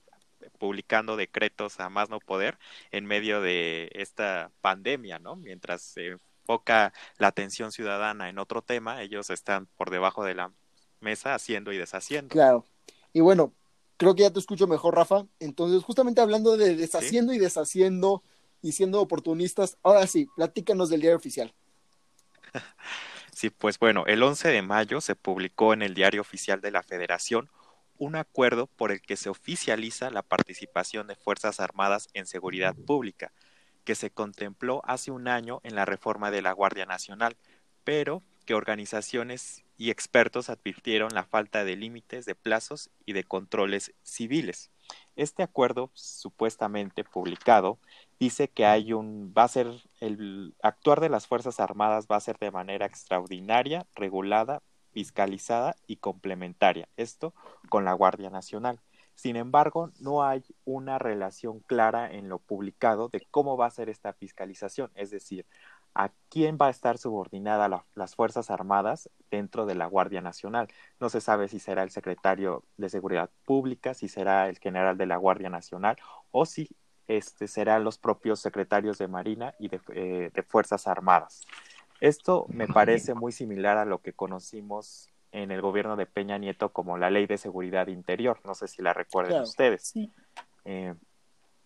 publicando 0.58 1.16
decretos 1.16 1.80
a 1.80 1.88
más 1.88 2.10
no 2.10 2.18
poder 2.18 2.58
en 2.90 3.06
medio 3.06 3.40
de 3.40 3.88
esta 3.94 4.50
pandemia, 4.60 5.18
¿no? 5.18 5.36
Mientras 5.36 5.82
se 5.82 6.18
enfoca 6.50 6.92
la 7.18 7.28
atención 7.28 7.70
ciudadana 7.70 8.28
en 8.28 8.38
otro 8.38 8.62
tema, 8.62 9.02
ellos 9.02 9.30
están 9.30 9.66
por 9.76 9.90
debajo 9.90 10.24
de 10.24 10.34
la 10.34 10.52
mesa 11.00 11.34
haciendo 11.34 11.72
y 11.72 11.78
deshaciendo. 11.78 12.32
Claro. 12.32 12.64
Y 13.12 13.20
bueno, 13.20 13.54
creo 13.96 14.14
que 14.14 14.22
ya 14.22 14.32
te 14.32 14.40
escucho 14.40 14.66
mejor, 14.66 14.96
Rafa. 14.96 15.26
Entonces, 15.38 15.84
justamente 15.84 16.20
hablando 16.20 16.56
de 16.56 16.74
deshaciendo 16.74 17.32
y 17.32 17.38
deshaciendo 17.38 18.22
y 18.62 18.72
siendo 18.72 19.00
oportunistas, 19.00 19.78
ahora 19.82 20.06
sí, 20.06 20.28
platícanos 20.34 20.90
del 20.90 21.00
diario 21.00 21.16
oficial. 21.16 21.54
Sí, 23.32 23.48
pues 23.48 23.78
bueno, 23.78 24.04
el 24.06 24.22
11 24.22 24.48
de 24.48 24.60
mayo 24.60 25.00
se 25.00 25.14
publicó 25.14 25.72
en 25.72 25.80
el 25.80 25.94
Diario 25.94 26.20
Oficial 26.20 26.60
de 26.60 26.72
la 26.72 26.82
Federación 26.82 27.48
un 27.96 28.16
acuerdo 28.16 28.66
por 28.66 28.92
el 28.92 29.00
que 29.00 29.16
se 29.16 29.30
oficializa 29.30 30.10
la 30.10 30.22
participación 30.22 31.06
de 31.06 31.14
Fuerzas 31.14 31.58
Armadas 31.58 32.10
en 32.12 32.26
seguridad 32.26 32.74
pública, 32.74 33.32
que 33.84 33.94
se 33.94 34.10
contempló 34.10 34.82
hace 34.84 35.10
un 35.10 35.28
año 35.28 35.60
en 35.62 35.74
la 35.74 35.84
reforma 35.84 36.30
de 36.30 36.42
la 36.42 36.52
Guardia 36.52 36.86
Nacional, 36.86 37.36
pero 37.84 38.22
que 38.46 38.54
organizaciones 38.54 39.64
y 39.76 39.90
expertos 39.90 40.50
advirtieron 40.50 41.14
la 41.14 41.24
falta 41.24 41.64
de 41.64 41.76
límites, 41.76 42.26
de 42.26 42.34
plazos 42.34 42.90
y 43.06 43.12
de 43.12 43.24
controles 43.24 43.94
civiles. 44.02 44.70
Este 45.16 45.42
acuerdo, 45.42 45.90
supuestamente 45.94 47.04
publicado, 47.04 47.78
dice 48.18 48.48
que 48.48 48.66
hay 48.66 48.92
un 48.92 49.32
va 49.36 49.44
a 49.44 49.48
ser 49.48 49.68
el 50.00 50.54
actuar 50.62 51.00
de 51.00 51.08
las 51.08 51.26
Fuerzas 51.26 51.60
Armadas 51.60 52.06
va 52.10 52.16
a 52.16 52.20
ser 52.20 52.38
de 52.38 52.50
manera 52.50 52.86
extraordinaria, 52.86 53.86
regulada, 53.94 54.62
fiscalizada 54.92 55.76
y 55.86 55.96
complementaria. 55.96 56.88
Esto 56.96 57.34
con 57.68 57.84
la 57.84 57.92
Guardia 57.92 58.30
Nacional. 58.30 58.80
Sin 59.20 59.36
embargo, 59.36 59.90
no 60.00 60.24
hay 60.24 60.42
una 60.64 60.98
relación 60.98 61.60
clara 61.60 62.10
en 62.10 62.30
lo 62.30 62.38
publicado 62.38 63.10
de 63.10 63.20
cómo 63.30 63.58
va 63.58 63.66
a 63.66 63.70
ser 63.70 63.90
esta 63.90 64.14
fiscalización, 64.14 64.90
es 64.94 65.10
decir, 65.10 65.44
a 65.94 66.10
quién 66.30 66.56
va 66.58 66.68
a 66.68 66.70
estar 66.70 66.96
subordinada 66.96 67.84
las 67.94 68.14
Fuerzas 68.14 68.48
Armadas 68.48 69.10
dentro 69.30 69.66
de 69.66 69.74
la 69.74 69.84
Guardia 69.84 70.22
Nacional. 70.22 70.68
No 71.00 71.10
se 71.10 71.20
sabe 71.20 71.48
si 71.48 71.58
será 71.58 71.82
el 71.82 71.90
secretario 71.90 72.64
de 72.78 72.88
Seguridad 72.88 73.28
Pública, 73.44 73.92
si 73.92 74.08
será 74.08 74.48
el 74.48 74.58
general 74.58 74.96
de 74.96 75.04
la 75.04 75.18
Guardia 75.18 75.50
Nacional 75.50 75.98
o 76.30 76.46
si 76.46 76.70
este, 77.06 77.46
serán 77.46 77.84
los 77.84 77.98
propios 77.98 78.40
secretarios 78.40 78.96
de 78.96 79.08
Marina 79.08 79.54
y 79.58 79.68
de, 79.68 79.82
eh, 79.92 80.30
de 80.32 80.42
Fuerzas 80.44 80.86
Armadas. 80.86 81.46
Esto 82.00 82.46
me 82.48 82.66
parece 82.68 83.12
muy 83.12 83.32
similar 83.32 83.76
a 83.76 83.84
lo 83.84 84.00
que 84.00 84.14
conocimos 84.14 85.10
en 85.32 85.50
el 85.50 85.60
gobierno 85.60 85.96
de 85.96 86.06
Peña 86.06 86.38
Nieto 86.38 86.70
como 86.70 86.98
la 86.98 87.10
Ley 87.10 87.26
de 87.26 87.38
Seguridad 87.38 87.86
Interior, 87.88 88.40
no 88.44 88.54
sé 88.54 88.68
si 88.68 88.82
la 88.82 88.92
recuerden 88.92 89.42
ustedes, 89.42 89.94
eh, 90.64 90.94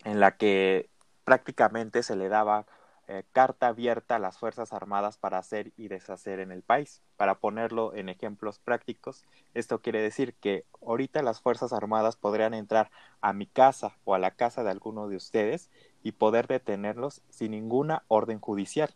en 0.05 0.21
la 0.21 0.37
que 0.37 0.91
prácticamente 1.25 2.03
se 2.03 2.17
le 2.17 2.29
daba 2.29 2.67
eh, 3.07 3.25
carta 3.33 3.69
abierta 3.69 4.17
a 4.17 4.19
las 4.19 4.39
Fuerzas 4.39 4.73
Armadas 4.73 5.19
para 5.19 5.39
hacer 5.39 5.73
y 5.77 5.89
deshacer 5.89 6.41
en 6.41 6.51
el 6.51 6.63
país. 6.63 7.03
Para 7.17 7.35
ponerlo 7.35 7.95
en 7.95 8.09
ejemplos 8.09 8.59
prácticos, 8.59 9.25
esto 9.53 9.81
quiere 9.81 10.01
decir 10.01 10.35
que 10.35 10.65
ahorita 10.81 11.23
las 11.23 11.41
Fuerzas 11.41 11.73
Armadas 11.73 12.17
podrían 12.17 12.55
entrar 12.55 12.91
a 13.21 13.33
mi 13.33 13.47
casa 13.47 13.97
o 14.05 14.15
a 14.15 14.19
la 14.19 14.31
casa 14.31 14.65
de 14.65 14.71
alguno 14.71 15.09
de 15.09 15.17
ustedes 15.17 15.71
y 16.03 16.13
poder 16.13 16.47
detenerlos 16.47 17.23
sin 17.29 17.51
ninguna 17.51 18.05
orden 18.09 18.41
judicial 18.41 18.95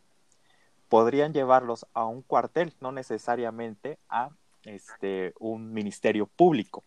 podrían 0.89 1.33
llevarlos 1.33 1.87
a 1.93 2.07
un 2.07 2.23
cuartel, 2.23 2.75
no 2.81 2.93
necesariamente 2.93 3.99
a 4.09 4.31
este, 4.65 5.35
un 5.39 5.73
ministerio 5.73 6.27
público. 6.27 6.85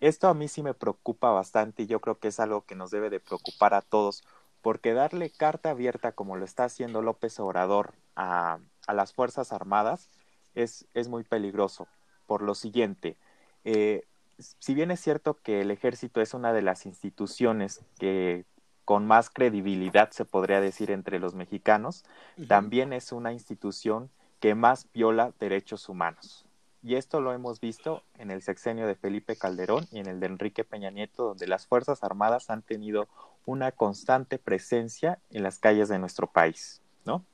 Esto 0.00 0.28
a 0.28 0.34
mí 0.34 0.48
sí 0.48 0.62
me 0.62 0.74
preocupa 0.74 1.30
bastante 1.30 1.84
y 1.84 1.86
yo 1.86 2.00
creo 2.00 2.18
que 2.18 2.28
es 2.28 2.40
algo 2.40 2.62
que 2.62 2.74
nos 2.74 2.90
debe 2.90 3.10
de 3.10 3.20
preocupar 3.20 3.74
a 3.74 3.82
todos, 3.82 4.24
porque 4.60 4.92
darle 4.92 5.30
carta 5.30 5.70
abierta 5.70 6.12
como 6.12 6.36
lo 6.36 6.44
está 6.44 6.64
haciendo 6.64 7.02
López 7.02 7.38
Obrador 7.40 7.94
a, 8.16 8.58
a 8.86 8.94
las 8.94 9.12
Fuerzas 9.12 9.52
Armadas 9.52 10.08
es, 10.54 10.86
es, 10.94 11.08
muy 11.08 11.24
peligroso. 11.24 11.86
Por 12.26 12.42
lo 12.42 12.54
siguiente, 12.54 13.16
eh, 13.64 14.04
si 14.38 14.74
bien 14.74 14.90
es 14.90 15.00
cierto 15.00 15.34
que 15.42 15.60
el 15.60 15.70
ejército 15.70 16.20
es 16.20 16.34
una 16.34 16.52
de 16.52 16.62
las 16.62 16.86
instituciones 16.86 17.82
que 17.98 18.44
con 18.84 19.06
más 19.06 19.30
credibilidad, 19.30 20.10
se 20.10 20.24
podría 20.24 20.60
decir, 20.60 20.90
entre 20.90 21.18
los 21.18 21.34
mexicanos, 21.34 22.04
también 22.48 22.92
es 22.92 23.12
una 23.12 23.32
institución 23.32 24.10
que 24.40 24.54
más 24.54 24.88
viola 24.92 25.32
derechos 25.40 25.88
humanos. 25.88 26.43
Y 26.84 26.96
esto 26.96 27.22
lo 27.22 27.32
hemos 27.32 27.60
visto 27.60 28.02
en 28.18 28.30
el 28.30 28.42
sexenio 28.42 28.86
de 28.86 28.94
Felipe 28.94 29.36
Calderón 29.36 29.86
y 29.90 30.00
en 30.00 30.06
el 30.06 30.20
de 30.20 30.26
Enrique 30.26 30.64
Peña 30.64 30.90
Nieto, 30.90 31.24
donde 31.24 31.46
las 31.46 31.66
Fuerzas 31.66 32.04
Armadas 32.04 32.50
han 32.50 32.60
tenido 32.60 33.08
una 33.46 33.72
constante 33.72 34.38
presencia 34.38 35.18
en 35.30 35.42
las 35.42 35.58
calles 35.58 35.88
de 35.88 35.98
nuestro 35.98 36.26
país, 36.26 36.82
¿no? 37.06 37.24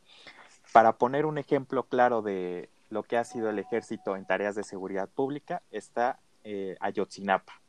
Para 0.72 0.98
poner 0.98 1.26
un 1.26 1.36
ejemplo 1.36 1.82
claro 1.82 2.22
de 2.22 2.70
lo 2.90 3.02
que 3.02 3.16
ha 3.16 3.24
sido 3.24 3.50
el 3.50 3.58
ejército 3.58 4.14
en 4.14 4.24
tareas 4.24 4.54
de 4.54 4.62
seguridad 4.62 5.08
pública, 5.08 5.62
está 5.72 6.20
eh, 6.44 6.76
Ayotzinapa. 6.78 7.60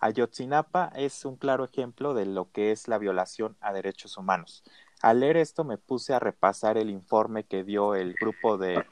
Ayotzinapa 0.00 0.92
es 0.94 1.24
un 1.24 1.36
claro 1.36 1.64
ejemplo 1.64 2.12
de 2.12 2.26
lo 2.26 2.52
que 2.52 2.70
es 2.70 2.86
la 2.86 2.98
violación 2.98 3.56
a 3.62 3.72
derechos 3.72 4.18
humanos. 4.18 4.62
Al 5.00 5.20
leer 5.20 5.38
esto 5.38 5.64
me 5.64 5.78
puse 5.78 6.12
a 6.12 6.18
repasar 6.18 6.76
el 6.76 6.90
informe 6.90 7.44
que 7.44 7.64
dio 7.64 7.94
el 7.94 8.12
grupo 8.12 8.58
de, 8.58 8.84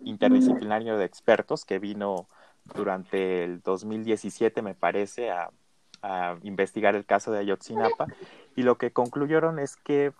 interdisciplinario 0.00 0.96
de 0.98 1.04
expertos 1.04 1.64
que 1.64 1.78
vino 1.78 2.26
durante 2.74 3.44
el 3.44 3.60
2017, 3.60 4.62
me 4.62 4.74
parece, 4.74 5.30
a 5.30 5.50
investigar 6.42 6.94
el 6.94 7.04
caso 7.04 7.32
de 7.32 7.40
Ayotzinapa 7.40 8.06
y 8.54 8.62
lo 8.62 8.78
que 8.78 8.92
concluyeron 8.92 9.58
es 9.58 9.76
que 9.76 10.12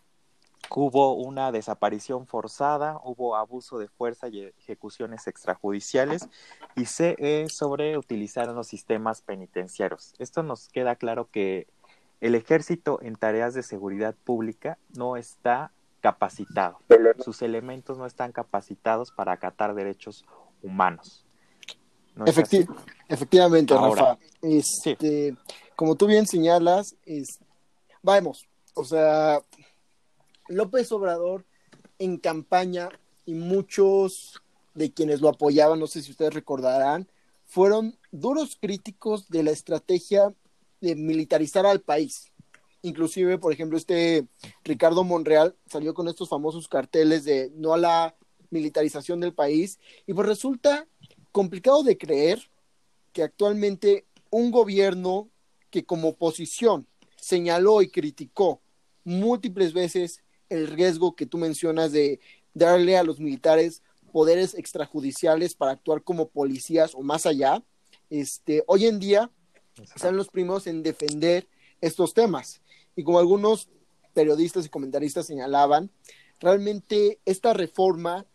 Hubo 0.70 1.14
una 1.14 1.52
desaparición 1.52 2.26
forzada, 2.26 3.00
hubo 3.04 3.36
abuso 3.36 3.78
de 3.78 3.88
fuerza 3.88 4.28
y 4.28 4.40
ejecuciones 4.58 5.26
extrajudiciales 5.28 6.28
y 6.74 6.86
se 6.86 7.14
eh, 7.18 7.48
sobreutilizaron 7.48 8.56
los 8.56 8.66
sistemas 8.66 9.22
penitenciarios. 9.22 10.14
Esto 10.18 10.42
nos 10.42 10.68
queda 10.68 10.96
claro 10.96 11.28
que 11.30 11.68
el 12.20 12.34
ejército 12.34 12.98
en 13.00 13.14
tareas 13.14 13.54
de 13.54 13.62
seguridad 13.62 14.14
pública 14.24 14.78
no 14.96 15.16
está 15.16 15.70
capacitado. 16.06 16.78
Sus 17.18 17.42
elementos 17.42 17.98
no 17.98 18.06
están 18.06 18.30
capacitados 18.30 19.10
para 19.10 19.32
acatar 19.32 19.74
derechos 19.74 20.24
humanos. 20.62 21.24
efectivamente, 23.08 23.74
Rafa. 23.74 24.16
Este, 24.40 25.34
como 25.74 25.96
tú 25.96 26.06
bien 26.06 26.28
señalas, 26.28 26.94
es, 27.06 27.40
vamos, 28.04 28.46
o 28.74 28.84
sea, 28.84 29.40
López 30.46 30.92
Obrador 30.92 31.44
en 31.98 32.18
campaña 32.18 32.88
y 33.24 33.34
muchos 33.34 34.40
de 34.74 34.92
quienes 34.92 35.20
lo 35.20 35.28
apoyaban, 35.28 35.80
no 35.80 35.88
sé 35.88 36.02
si 36.02 36.12
ustedes 36.12 36.34
recordarán, 36.34 37.08
fueron 37.46 37.98
duros 38.12 38.56
críticos 38.60 39.28
de 39.28 39.42
la 39.42 39.50
estrategia 39.50 40.32
de 40.80 40.94
militarizar 40.94 41.66
al 41.66 41.80
país. 41.80 42.30
Inclusive, 42.86 43.38
por 43.38 43.52
ejemplo, 43.52 43.76
este 43.76 44.28
Ricardo 44.62 45.02
Monreal 45.02 45.56
salió 45.68 45.92
con 45.92 46.06
estos 46.06 46.28
famosos 46.28 46.68
carteles 46.68 47.24
de 47.24 47.50
no 47.56 47.74
a 47.74 47.78
la 47.78 48.14
militarización 48.50 49.18
del 49.18 49.34
país 49.34 49.80
y 50.06 50.14
pues 50.14 50.24
resulta 50.24 50.86
complicado 51.32 51.82
de 51.82 51.98
creer 51.98 52.48
que 53.12 53.24
actualmente 53.24 54.06
un 54.30 54.52
gobierno 54.52 55.28
que 55.70 55.84
como 55.84 56.10
oposición 56.10 56.86
señaló 57.16 57.82
y 57.82 57.88
criticó 57.88 58.60
múltiples 59.02 59.72
veces 59.72 60.22
el 60.48 60.68
riesgo 60.68 61.16
que 61.16 61.26
tú 61.26 61.38
mencionas 61.38 61.90
de 61.90 62.20
darle 62.54 62.96
a 62.96 63.02
los 63.02 63.18
militares 63.18 63.82
poderes 64.12 64.54
extrajudiciales 64.54 65.56
para 65.56 65.72
actuar 65.72 66.04
como 66.04 66.28
policías 66.28 66.94
o 66.94 67.02
más 67.02 67.26
allá, 67.26 67.64
este, 68.10 68.62
hoy 68.68 68.86
en 68.86 69.00
día 69.00 69.28
están 69.96 70.16
los 70.16 70.28
primeros 70.28 70.68
en 70.68 70.84
defender 70.84 71.48
estos 71.80 72.14
temas. 72.14 72.60
Y 72.96 73.04
como 73.04 73.18
algunos 73.18 73.68
periodistas 74.14 74.66
y 74.66 74.70
comentaristas 74.70 75.26
señalaban, 75.26 75.90
realmente 76.40 77.20
esta 77.24 77.52
reforma 77.52 78.26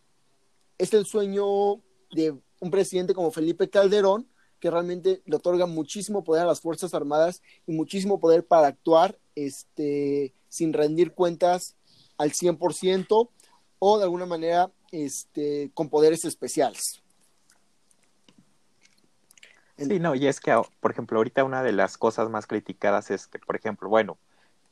es 0.78 0.94
el 0.94 1.04
sueño 1.04 1.82
de 2.12 2.34
un 2.60 2.70
presidente 2.70 3.14
como 3.14 3.32
Felipe 3.32 3.68
Calderón, 3.68 4.28
que 4.60 4.70
realmente 4.70 5.22
le 5.26 5.36
otorga 5.36 5.66
muchísimo 5.66 6.22
poder 6.22 6.44
a 6.44 6.46
las 6.46 6.60
Fuerzas 6.60 6.94
Armadas 6.94 7.42
y 7.66 7.72
muchísimo 7.72 8.20
poder 8.20 8.46
para 8.46 8.68
actuar 8.68 9.18
este, 9.34 10.32
sin 10.48 10.72
rendir 10.72 11.12
cuentas 11.12 11.74
al 12.16 12.30
100% 12.30 13.28
o 13.80 13.98
de 13.98 14.04
alguna 14.04 14.26
manera 14.26 14.70
este, 14.92 15.72
con 15.74 15.88
poderes 15.88 16.24
especiales. 16.24 17.02
Sí, 19.76 19.98
no, 19.98 20.14
y 20.14 20.28
es 20.28 20.38
que, 20.38 20.54
por 20.80 20.92
ejemplo, 20.92 21.18
ahorita 21.18 21.42
una 21.42 21.64
de 21.64 21.72
las 21.72 21.98
cosas 21.98 22.30
más 22.30 22.46
criticadas 22.46 23.10
es 23.10 23.26
que, 23.26 23.40
por 23.40 23.56
ejemplo, 23.56 23.88
bueno, 23.88 24.18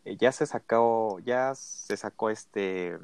eh, 0.04 0.16
ya 0.16 0.32
se 0.32 0.46
sacó, 0.46 1.18
ya 1.20 1.54
se 1.54 1.96
sacó 1.96 2.30
este 2.30 2.98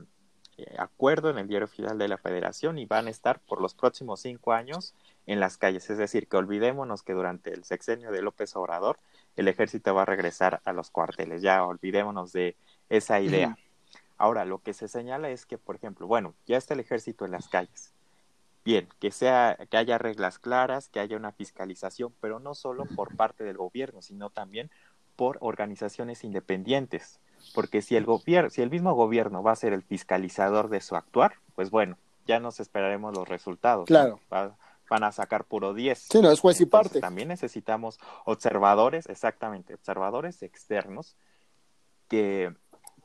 eh, 0.59 0.75
acuerdo 0.79 1.29
en 1.29 1.39
el 1.39 1.49
diario 1.49 1.67
oficial 1.67 1.99
de 1.99 2.09
la 2.09 2.17
Federación 2.17 2.79
y 2.79 2.87
van 2.87 3.09
a 3.09 3.11
estar 3.11 3.41
por 3.41 3.61
los 3.61 3.75
próximos 3.75 4.21
cinco 4.21 4.53
años 4.53 4.95
en 5.27 5.39
las 5.39 5.59
calles. 5.59 5.91
Es 5.91 5.99
decir, 5.99 6.29
que 6.29 6.37
olvidémonos 6.37 7.03
que 7.03 7.13
durante 7.13 7.53
el 7.53 7.65
sexenio 7.65 8.11
de 8.11 8.23
López 8.23 8.57
Obrador 8.57 8.99
el 9.37 9.49
ejército 9.49 9.95
va 9.95 10.03
a 10.03 10.07
regresar 10.07 10.63
a 10.65 10.73
los 10.73 10.91
cuarteles. 10.91 11.43
Ya 11.43 11.63
olvidémonos 11.65 12.33
de 12.33 12.57
esa 12.89 13.21
idea. 13.21 13.57
Ahora, 14.17 14.47
lo 14.47 14.63
que 14.63 14.73
se 14.73 14.89
señala 14.89 15.29
es 15.29 15.45
que, 15.45 15.59
por 15.59 15.77
ejemplo, 15.77 16.07
bueno, 16.07 16.35
ya 16.47 16.57
está 16.57 16.73
el 16.73 16.81
ejército 16.81 17.27
en 17.27 17.33
las 17.33 17.49
calles. 17.49 17.93
Bien, 18.65 18.89
que 18.99 19.11
sea, 19.11 19.57
que 19.71 19.77
haya 19.77 19.99
reglas 19.99 20.39
claras, 20.39 20.89
que 20.89 21.01
haya 21.01 21.17
una 21.17 21.33
fiscalización, 21.33 22.15
pero 22.21 22.41
no 22.41 22.55
solo 22.55 22.85
por 22.97 23.15
parte 23.15 23.45
del 23.45 23.59
gobierno, 23.59 24.01
sino 24.03 24.31
también 24.31 24.71
por 25.17 25.39
organizaciones 25.41 26.25
independientes. 26.25 27.21
Porque 27.55 27.83
si 27.83 27.97
el 27.97 28.05
gobierno, 28.05 28.51
si 28.51 28.63
el 28.63 28.71
mismo 28.71 28.95
gobierno 28.95 29.43
va 29.43 29.53
a 29.53 29.57
ser 29.57 29.73
el 29.73 29.83
fiscalizador 29.83 30.69
de 30.69 30.81
su 30.81 30.97
actuar, 30.97 31.35
pues 31.55 31.71
bueno, 31.71 31.97
ya 32.27 32.41
nos 32.41 32.61
esperaremos 32.61 33.17
los 33.17 33.29
resultados. 33.29 33.87
Claro. 33.87 34.21
van 34.31 35.03
a 35.05 35.13
sacar 35.13 35.45
puro 35.45 35.75
10. 35.75 35.99
Sí, 35.99 36.21
no, 36.21 36.31
es 36.31 36.41
juez 36.41 36.61
y 36.61 36.67
parte. 36.67 37.01
También 37.01 37.29
necesitamos 37.29 37.99
observadores, 38.25 39.07
exactamente, 39.09 39.75
observadores 39.75 40.43
externos 40.43 41.17
que 42.09 42.55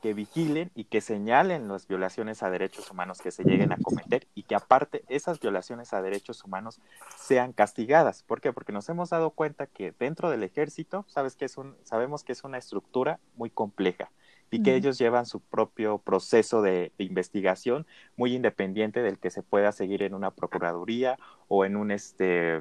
que 0.02 0.12
vigilen 0.12 0.70
y 0.74 0.84
que 0.84 1.00
señalen 1.00 1.68
las 1.68 1.86
violaciones 1.86 2.42
a 2.42 2.50
derechos 2.50 2.90
humanos 2.90 3.20
que 3.22 3.30
se 3.30 3.44
lleguen 3.44 3.72
a 3.72 3.76
cometer 3.76 4.26
y 4.34 4.42
que 4.42 4.56
aparte 4.56 5.04
esas 5.08 5.40
violaciones 5.40 5.94
a 5.94 6.02
derechos 6.02 6.44
humanos 6.44 6.80
sean 7.16 7.52
castigadas. 7.52 8.24
¿Por 8.24 8.40
qué? 8.40 8.52
Porque 8.52 8.72
nos 8.72 8.88
hemos 8.88 9.10
dado 9.10 9.30
cuenta 9.30 9.66
que 9.66 9.94
dentro 9.98 10.28
del 10.28 10.42
ejército, 10.42 11.06
sabes 11.08 11.36
que 11.36 11.44
es 11.44 11.56
un, 11.56 11.76
sabemos 11.84 12.24
que 12.24 12.32
es 12.32 12.42
una 12.42 12.58
estructura 12.58 13.20
muy 13.36 13.48
compleja 13.48 14.10
y 14.50 14.62
que 14.62 14.74
ellos 14.74 14.98
llevan 14.98 15.24
su 15.24 15.40
propio 15.40 15.96
proceso 15.96 16.60
de, 16.60 16.92
de, 16.98 17.04
investigación 17.04 17.86
muy 18.16 18.34
independiente 18.34 19.00
del 19.00 19.18
que 19.18 19.30
se 19.30 19.42
pueda 19.42 19.72
seguir 19.72 20.02
en 20.02 20.12
una 20.12 20.30
procuraduría 20.30 21.18
o 21.48 21.64
en 21.64 21.74
un 21.74 21.90
este 21.90 22.60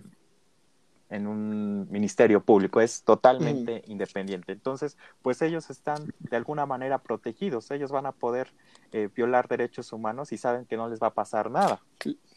en 1.11 1.27
un 1.27 1.91
ministerio 1.91 2.41
público, 2.41 2.79
es 2.79 3.03
totalmente 3.03 3.83
independiente. 3.87 4.53
Entonces, 4.53 4.97
pues 5.21 5.41
ellos 5.41 5.69
están 5.69 6.13
de 6.19 6.37
alguna 6.37 6.65
manera 6.65 6.99
protegidos, 6.99 7.69
ellos 7.69 7.91
van 7.91 8.05
a 8.05 8.13
poder 8.13 8.53
eh, 8.93 9.09
violar 9.13 9.47
derechos 9.47 9.91
humanos 9.91 10.31
y 10.31 10.37
saben 10.37 10.65
que 10.65 10.77
no 10.77 10.89
les 10.89 10.99
va 10.99 11.07
a 11.07 11.13
pasar 11.13 11.51
nada. 11.51 11.81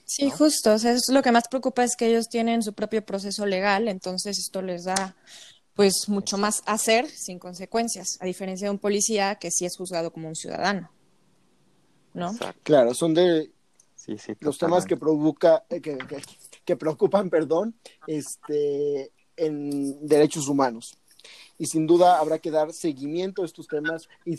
Sí, 0.04 0.28
justo, 0.28 0.74
o 0.74 0.78
sea, 0.78 0.92
es 0.92 1.08
lo 1.08 1.22
que 1.22 1.32
más 1.32 1.48
preocupa 1.48 1.84
es 1.84 1.96
que 1.96 2.06
ellos 2.08 2.28
tienen 2.28 2.62
su 2.62 2.72
propio 2.72 3.04
proceso 3.04 3.46
legal, 3.46 3.86
entonces 3.88 4.38
esto 4.38 4.60
les 4.60 4.84
da 4.84 5.14
pues 5.74 6.08
mucho 6.08 6.36
más 6.36 6.62
hacer 6.66 7.08
sin 7.08 7.38
consecuencias, 7.38 8.18
a 8.20 8.26
diferencia 8.26 8.66
de 8.66 8.72
un 8.72 8.78
policía 8.78 9.36
que 9.36 9.50
sí 9.50 9.64
es 9.64 9.76
juzgado 9.76 10.12
como 10.12 10.28
un 10.28 10.36
ciudadano. 10.36 10.90
¿No? 12.12 12.32
Claro, 12.62 12.94
son 12.94 13.14
de 13.14 13.50
los 14.40 14.58
temas 14.58 14.84
que 14.84 14.96
provoca 14.96 15.64
eh, 15.68 15.80
que, 15.80 15.98
que 16.64 16.76
preocupan, 16.76 17.30
perdón, 17.30 17.74
este, 18.06 19.12
en 19.36 20.06
derechos 20.06 20.48
humanos. 20.48 20.96
Y 21.58 21.66
sin 21.66 21.86
duda 21.86 22.18
habrá 22.18 22.38
que 22.38 22.50
dar 22.50 22.72
seguimiento 22.72 23.42
a 23.42 23.46
estos 23.46 23.66
temas 23.66 24.08
y, 24.24 24.36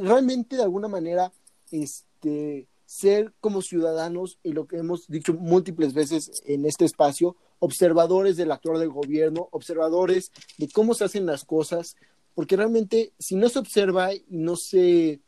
realmente 0.00 0.56
de 0.56 0.62
alguna 0.62 0.88
manera 0.88 1.32
este, 1.70 2.66
ser 2.86 3.32
como 3.40 3.62
ciudadanos, 3.62 4.38
y 4.42 4.52
lo 4.52 4.66
que 4.66 4.78
hemos 4.78 5.08
dicho 5.08 5.34
múltiples 5.34 5.92
veces 5.92 6.42
en 6.46 6.64
este 6.64 6.84
espacio, 6.84 7.36
observadores 7.58 8.36
del 8.36 8.52
actuar 8.52 8.78
del 8.78 8.90
gobierno, 8.90 9.48
observadores 9.50 10.30
de 10.56 10.68
cómo 10.68 10.94
se 10.94 11.04
hacen 11.04 11.26
las 11.26 11.44
cosas, 11.44 11.96
porque 12.34 12.56
realmente 12.56 13.12
si 13.18 13.34
no 13.34 13.48
se 13.48 13.58
observa 13.58 14.14
y 14.14 14.24
no 14.28 14.56
se 14.56 15.20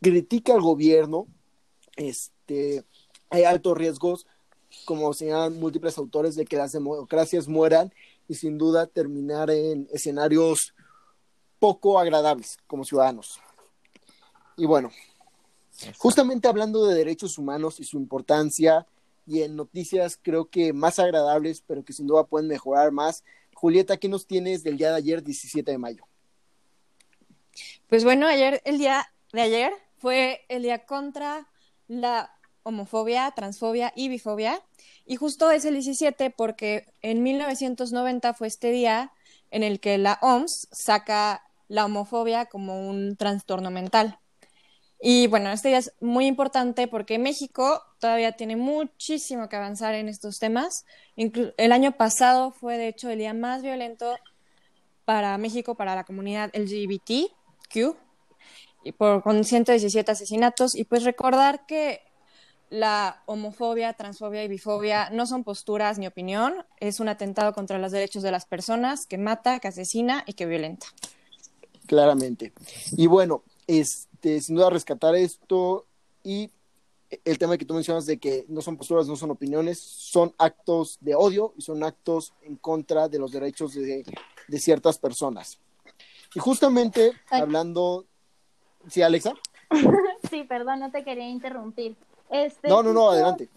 critica 0.00 0.54
al 0.54 0.60
gobierno, 0.60 1.26
este, 1.96 2.84
hay 3.30 3.44
altos 3.44 3.76
riesgos 3.76 4.26
como 4.84 5.12
señalan 5.14 5.58
múltiples 5.58 5.98
autores, 5.98 6.34
de 6.36 6.44
que 6.44 6.56
las 6.56 6.72
democracias 6.72 7.48
mueran 7.48 7.92
y 8.28 8.34
sin 8.34 8.58
duda 8.58 8.86
terminar 8.86 9.50
en 9.50 9.88
escenarios 9.92 10.74
poco 11.58 11.98
agradables 11.98 12.58
como 12.66 12.84
ciudadanos. 12.84 13.40
Y 14.56 14.66
bueno, 14.66 14.90
justamente 15.96 16.48
hablando 16.48 16.86
de 16.86 16.94
derechos 16.94 17.38
humanos 17.38 17.80
y 17.80 17.84
su 17.84 17.96
importancia, 17.96 18.86
y 19.26 19.42
en 19.42 19.56
noticias 19.56 20.18
creo 20.20 20.48
que 20.48 20.72
más 20.72 20.98
agradables, 20.98 21.62
pero 21.66 21.84
que 21.84 21.92
sin 21.92 22.06
duda 22.06 22.24
pueden 22.24 22.48
mejorar 22.48 22.92
más, 22.92 23.24
Julieta, 23.54 23.96
¿qué 23.96 24.08
nos 24.08 24.26
tienes 24.26 24.62
del 24.62 24.78
día 24.78 24.90
de 24.90 24.96
ayer, 24.96 25.22
17 25.22 25.70
de 25.70 25.78
mayo? 25.78 26.04
Pues 27.88 28.04
bueno, 28.04 28.26
ayer, 28.26 28.62
el 28.64 28.78
día 28.78 29.12
de 29.32 29.40
ayer 29.40 29.72
fue 29.98 30.44
el 30.48 30.62
día 30.62 30.86
contra 30.86 31.48
la 31.88 32.37
homofobia, 32.62 33.30
transfobia 33.32 33.92
y 33.96 34.08
bifobia. 34.08 34.62
Y 35.06 35.16
justo 35.16 35.50
es 35.50 35.64
el 35.64 35.74
17 35.74 36.30
porque 36.30 36.86
en 37.02 37.22
1990 37.22 38.34
fue 38.34 38.46
este 38.46 38.70
día 38.70 39.12
en 39.50 39.62
el 39.62 39.80
que 39.80 39.98
la 39.98 40.18
OMS 40.22 40.68
saca 40.70 41.42
la 41.68 41.84
homofobia 41.84 42.46
como 42.46 42.88
un 42.88 43.16
trastorno 43.16 43.70
mental. 43.70 44.18
Y 45.00 45.28
bueno, 45.28 45.50
este 45.52 45.68
día 45.68 45.78
es 45.78 45.92
muy 46.00 46.26
importante 46.26 46.88
porque 46.88 47.18
México 47.18 47.82
todavía 48.00 48.32
tiene 48.32 48.56
muchísimo 48.56 49.48
que 49.48 49.56
avanzar 49.56 49.94
en 49.94 50.08
estos 50.08 50.38
temas. 50.38 50.84
el 51.16 51.72
año 51.72 51.92
pasado 51.92 52.50
fue 52.50 52.76
de 52.78 52.88
hecho 52.88 53.08
el 53.08 53.18
día 53.18 53.32
más 53.32 53.62
violento 53.62 54.16
para 55.04 55.38
México, 55.38 55.74
para 55.76 55.94
la 55.94 56.04
comunidad 56.04 56.50
LGBTQ, 56.52 57.96
y 58.84 58.92
por, 58.92 59.22
con 59.22 59.44
117 59.44 60.10
asesinatos. 60.10 60.74
Y 60.74 60.84
pues 60.84 61.04
recordar 61.04 61.64
que 61.66 62.02
la 62.70 63.22
homofobia, 63.26 63.92
transfobia 63.94 64.44
y 64.44 64.48
bifobia 64.48 65.10
no 65.10 65.26
son 65.26 65.44
posturas 65.44 65.98
ni 65.98 66.06
opinión, 66.06 66.54
es 66.80 67.00
un 67.00 67.08
atentado 67.08 67.52
contra 67.52 67.78
los 67.78 67.92
derechos 67.92 68.22
de 68.22 68.30
las 68.30 68.46
personas 68.46 69.06
que 69.06 69.18
mata, 69.18 69.58
que 69.60 69.68
asesina 69.68 70.24
y 70.26 70.34
que 70.34 70.46
violenta. 70.46 70.86
Claramente. 71.86 72.52
Y 72.92 73.06
bueno, 73.06 73.42
este, 73.66 74.40
sin 74.40 74.56
duda 74.56 74.70
rescatar 74.70 75.14
esto 75.14 75.86
y 76.22 76.50
el 77.24 77.38
tema 77.38 77.56
que 77.56 77.64
tú 77.64 77.74
mencionas 77.74 78.06
de 78.06 78.18
que 78.18 78.44
no 78.48 78.60
son 78.60 78.76
posturas, 78.76 79.06
no 79.06 79.16
son 79.16 79.30
opiniones, 79.30 79.80
son 79.80 80.34
actos 80.36 80.98
de 81.00 81.14
odio 81.14 81.54
y 81.56 81.62
son 81.62 81.82
actos 81.82 82.34
en 82.42 82.56
contra 82.56 83.08
de 83.08 83.18
los 83.18 83.32
derechos 83.32 83.74
de, 83.74 84.04
ciertas 84.58 84.98
personas. 84.98 85.58
Y 86.34 86.40
justamente 86.40 87.12
hablando, 87.30 88.04
¿sí, 88.88 89.00
Alexa? 89.00 89.32
sí, 90.30 90.44
perdón, 90.44 90.80
no 90.80 90.90
te 90.90 91.04
quería 91.04 91.28
interrumpir. 91.28 91.96
Este, 92.30 92.68
no, 92.68 92.82
no, 92.82 92.92
no, 92.92 93.10
adelante. 93.10 93.48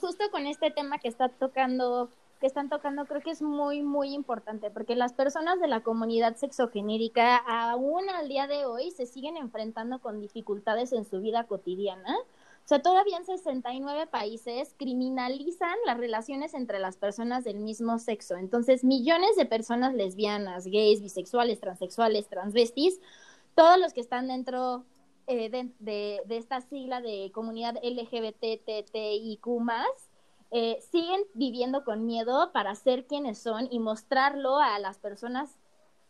Justo 0.00 0.24
con 0.30 0.46
este 0.46 0.70
tema 0.70 0.98
que 0.98 1.08
está 1.08 1.28
tocando, 1.28 2.08
que 2.40 2.46
están 2.46 2.68
tocando, 2.68 3.04
creo 3.06 3.20
que 3.20 3.30
es 3.30 3.42
muy, 3.42 3.82
muy 3.82 4.14
importante, 4.14 4.70
porque 4.70 4.94
las 4.94 5.12
personas 5.12 5.60
de 5.60 5.68
la 5.68 5.82
comunidad 5.82 6.36
sexogenérica 6.36 7.36
aún 7.36 8.08
al 8.10 8.28
día 8.28 8.46
de 8.46 8.66
hoy 8.66 8.90
se 8.92 9.06
siguen 9.06 9.36
enfrentando 9.36 9.98
con 10.00 10.20
dificultades 10.20 10.92
en 10.92 11.04
su 11.04 11.20
vida 11.20 11.44
cotidiana. 11.44 12.16
O 12.64 12.68
sea, 12.70 12.82
todavía 12.82 13.16
en 13.16 13.24
69 13.24 14.06
países 14.06 14.74
criminalizan 14.78 15.74
las 15.86 15.98
relaciones 15.98 16.54
entre 16.54 16.78
las 16.78 16.96
personas 16.96 17.42
del 17.42 17.56
mismo 17.56 17.98
sexo. 17.98 18.36
Entonces, 18.36 18.84
millones 18.84 19.34
de 19.36 19.44
personas 19.44 19.92
lesbianas, 19.94 20.66
gays, 20.66 21.02
bisexuales, 21.02 21.58
transexuales, 21.58 22.28
transvestis, 22.28 23.00
todos 23.56 23.76
los 23.78 23.92
que 23.92 24.00
están 24.00 24.28
dentro 24.28 24.84
eh, 25.30 25.72
de, 25.78 26.22
esta 26.28 26.60
sigla 26.60 27.00
de 27.00 27.30
comunidad 27.32 27.76
LGBTTIQ 27.82 29.46
eh, 30.50 30.78
siguen 30.90 31.20
viviendo 31.34 31.84
con 31.84 32.04
miedo 32.04 32.50
para 32.52 32.74
ser 32.74 33.06
quienes 33.06 33.38
son 33.38 33.68
y 33.70 33.78
mostrarlo 33.78 34.58
a 34.58 34.80
las 34.80 34.98
personas 34.98 35.56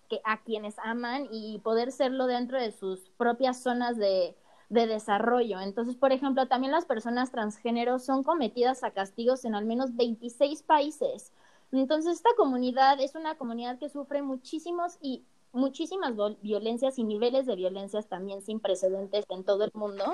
que, 0.08 0.22
a 0.24 0.42
quienes 0.42 0.78
aman 0.78 1.28
y 1.30 1.58
poder 1.58 1.92
serlo 1.92 2.26
dentro 2.26 2.58
de 2.58 2.72
sus 2.72 3.10
propias 3.18 3.62
zonas 3.62 3.98
de, 3.98 4.34
de 4.70 4.86
desarrollo. 4.86 5.60
Entonces, 5.60 5.96
por 5.96 6.12
ejemplo, 6.12 6.46
también 6.46 6.72
las 6.72 6.86
personas 6.86 7.30
transgénero 7.30 7.98
son 7.98 8.22
cometidas 8.22 8.82
a 8.84 8.92
castigos 8.92 9.44
en 9.44 9.54
al 9.54 9.66
menos 9.66 9.94
26 9.96 10.62
países. 10.62 11.32
Entonces, 11.72 12.16
esta 12.16 12.30
comunidad 12.38 12.98
es 13.00 13.14
una 13.14 13.36
comunidad 13.36 13.78
que 13.78 13.90
sufre 13.90 14.22
muchísimos 14.22 14.96
y 15.02 15.24
muchísimas 15.52 16.14
violencias 16.42 16.98
y 16.98 17.04
niveles 17.04 17.46
de 17.46 17.56
violencias 17.56 18.06
también 18.06 18.42
sin 18.42 18.60
precedentes 18.60 19.24
en 19.28 19.44
todo 19.44 19.64
el 19.64 19.70
mundo. 19.74 20.04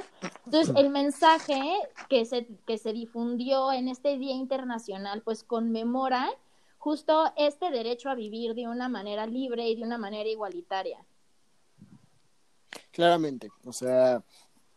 Entonces, 0.44 0.74
el 0.76 0.90
mensaje 0.90 1.60
que 2.08 2.24
se, 2.24 2.46
que 2.66 2.78
se 2.78 2.92
difundió 2.92 3.72
en 3.72 3.88
este 3.88 4.18
Día 4.18 4.34
Internacional, 4.34 5.22
pues 5.22 5.44
conmemora 5.44 6.28
justo 6.78 7.32
este 7.36 7.70
derecho 7.70 8.10
a 8.10 8.14
vivir 8.14 8.54
de 8.54 8.68
una 8.68 8.88
manera 8.88 9.26
libre 9.26 9.68
y 9.68 9.76
de 9.76 9.82
una 9.82 9.98
manera 9.98 10.28
igualitaria. 10.28 11.04
Claramente, 12.92 13.50
o 13.64 13.72
sea, 13.72 14.22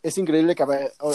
es 0.02 0.18
increíble 0.18 0.54
que 0.54 0.64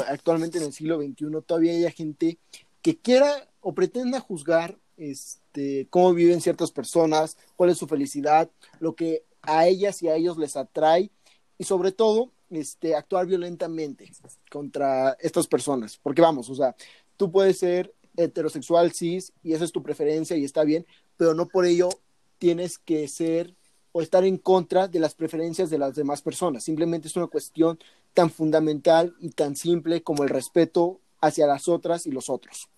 actualmente 0.08 0.58
en 0.58 0.66
el 0.66 0.74
siglo 0.74 0.98
XXI 0.98 1.42
todavía 1.46 1.74
haya 1.74 1.92
gente 1.92 2.38
que 2.82 2.98
quiera 2.98 3.48
o 3.62 3.74
pretenda 3.74 4.20
juzgar 4.20 4.78
este, 4.98 5.88
cómo 5.90 6.14
viven 6.14 6.42
ciertas 6.42 6.72
personas, 6.72 7.38
cuál 7.56 7.72
es 7.72 7.78
su 7.78 7.88
felicidad, 7.88 8.50
lo 8.80 8.96
que 8.96 9.24
a 9.48 9.68
ellas 9.68 10.02
y 10.02 10.08
a 10.08 10.16
ellos 10.16 10.38
les 10.38 10.56
atrae 10.56 11.12
y 11.58 11.64
sobre 11.64 11.92
todo 11.92 12.32
este, 12.50 12.96
actuar 12.96 13.26
violentamente 13.26 14.12
contra 14.52 15.18
estas 15.20 15.48
personas. 15.48 15.98
Porque 16.02 16.22
vamos, 16.22 16.50
o 16.50 16.56
sea, 16.56 16.76
tú 17.18 17.32
puedes 17.32 17.60
ser 17.60 17.94
heterosexual, 18.18 18.94
cis, 18.94 19.34
y 19.44 19.54
esa 19.54 19.66
es 19.66 19.72
tu 19.72 19.84
preferencia 19.84 20.38
y 20.38 20.44
está 20.44 20.64
bien, 20.64 20.86
pero 21.18 21.34
no 21.34 21.48
por 21.48 21.66
ello 21.66 21.90
tienes 22.38 22.78
que 22.78 23.08
ser 23.08 23.56
o 23.92 24.02
estar 24.02 24.26
en 24.26 24.38
contra 24.38 24.88
de 24.88 25.00
las 25.00 25.16
preferencias 25.16 25.70
de 25.70 25.78
las 25.78 25.96
demás 25.96 26.22
personas. 26.22 26.64
Simplemente 26.64 27.08
es 27.08 27.16
una 27.16 27.28
cuestión 27.28 27.80
tan 28.14 28.30
fundamental 28.30 29.16
y 29.20 29.30
tan 29.30 29.56
simple 29.56 30.04
como 30.04 30.24
el 30.24 30.30
respeto 30.30 31.00
hacia 31.22 31.48
las 31.48 31.68
otras 31.68 32.06
y 32.06 32.12
los 32.12 32.30
otros. 32.30 32.70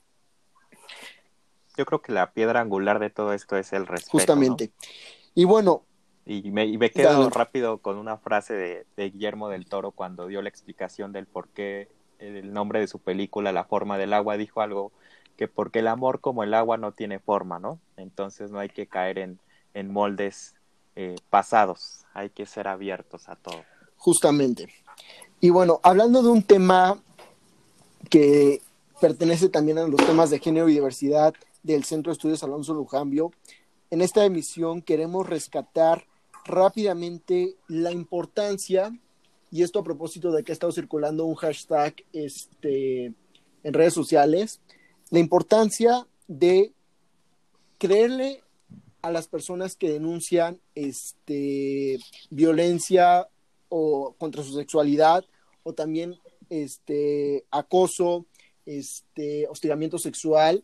Yo 1.76 1.86
creo 1.86 2.02
que 2.02 2.12
la 2.12 2.34
piedra 2.34 2.62
angular 2.62 3.00
de 3.00 3.10
todo 3.10 3.34
esto 3.34 3.58
es 3.58 3.74
el 3.74 3.86
respeto. 3.86 4.12
Justamente. 4.12 4.72
Y 5.36 5.46
bueno, 5.46 5.84
y 6.28 6.52
me, 6.52 6.66
y 6.66 6.78
me 6.78 6.92
quedo 6.92 7.30
rápido 7.30 7.78
con 7.78 7.98
una 7.98 8.18
frase 8.18 8.86
de, 8.98 9.10
Guillermo 9.10 9.48
del 9.48 9.66
Toro 9.66 9.92
cuando 9.92 10.28
dio 10.28 10.42
la 10.42 10.50
explicación 10.50 11.14
del 11.14 11.26
por 11.26 11.48
qué 11.48 11.88
el 12.20 12.52
nombre 12.52 12.82
de 12.82 12.88
su 12.88 13.00
película 13.00 13.52
La 13.54 13.64
forma 13.64 13.98
del 13.98 14.14
agua, 14.14 14.36
dijo 14.36 14.60
algo 14.60 14.92
que 15.38 15.48
porque 15.48 15.80
el 15.80 15.88
amor 15.88 16.20
como 16.20 16.44
el 16.44 16.54
agua 16.54 16.78
no 16.78 16.92
tiene 16.92 17.20
forma, 17.20 17.60
¿no? 17.60 17.80
Entonces 17.96 18.52
no 18.52 18.60
hay 18.60 18.68
que 18.70 18.88
caer 18.88 19.20
en, 19.20 19.40
en 19.74 19.94
moldes 19.94 20.56
eh, 20.98 21.16
pasados, 21.30 22.06
hay 22.14 22.30
que 22.30 22.46
ser 22.46 22.68
abiertos 22.68 23.30
a 23.30 23.36
todo. 23.36 23.64
Justamente. 23.96 24.68
Y 25.40 25.52
bueno, 25.52 25.80
hablando 25.84 26.24
de 26.24 26.30
un 26.30 26.44
tema 26.44 27.02
que 28.10 28.62
pertenece 29.00 29.48
también 29.48 29.78
a 29.78 29.88
los 29.88 30.06
temas 30.06 30.30
de 30.30 30.40
género 30.40 30.68
y 30.68 30.74
diversidad 30.74 31.34
del 31.64 31.86
Centro 31.86 32.12
de 32.12 32.14
Estudios 32.16 32.44
Alonso 32.44 32.74
Lujambio, 32.74 33.32
en 33.92 34.02
esta 34.02 34.26
emisión 34.26 34.82
queremos 34.82 35.30
rescatar 35.30 36.07
rápidamente 36.48 37.56
la 37.68 37.92
importancia, 37.92 38.92
y 39.52 39.64
esto 39.64 39.80
a 39.80 39.84
propósito 39.84 40.32
de 40.32 40.44
que 40.44 40.52
ha 40.52 40.54
estado 40.54 40.72
circulando 40.72 41.26
un 41.26 41.36
hashtag 41.36 41.96
este, 42.14 43.14
en 43.64 43.74
redes 43.74 43.94
sociales, 43.94 44.60
la 45.10 45.20
importancia 45.20 46.08
de 46.28 46.74
creerle 47.78 48.44
a 49.02 49.12
las 49.12 49.28
personas 49.28 49.76
que 49.76 49.92
denuncian 49.92 50.60
este, 50.76 52.00
violencia 52.30 53.28
o 53.70 54.16
contra 54.18 54.44
su 54.44 54.54
sexualidad 54.54 55.26
o 55.64 55.74
también 55.74 56.18
este, 56.50 57.46
acoso, 57.52 58.26
este, 58.66 59.48
hostigamiento 59.48 59.98
sexual 59.98 60.64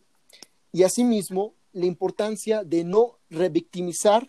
y 0.72 0.82
asimismo 0.82 1.54
la 1.72 1.86
importancia 1.86 2.64
de 2.64 2.84
no 2.84 3.18
revictimizar 3.30 4.28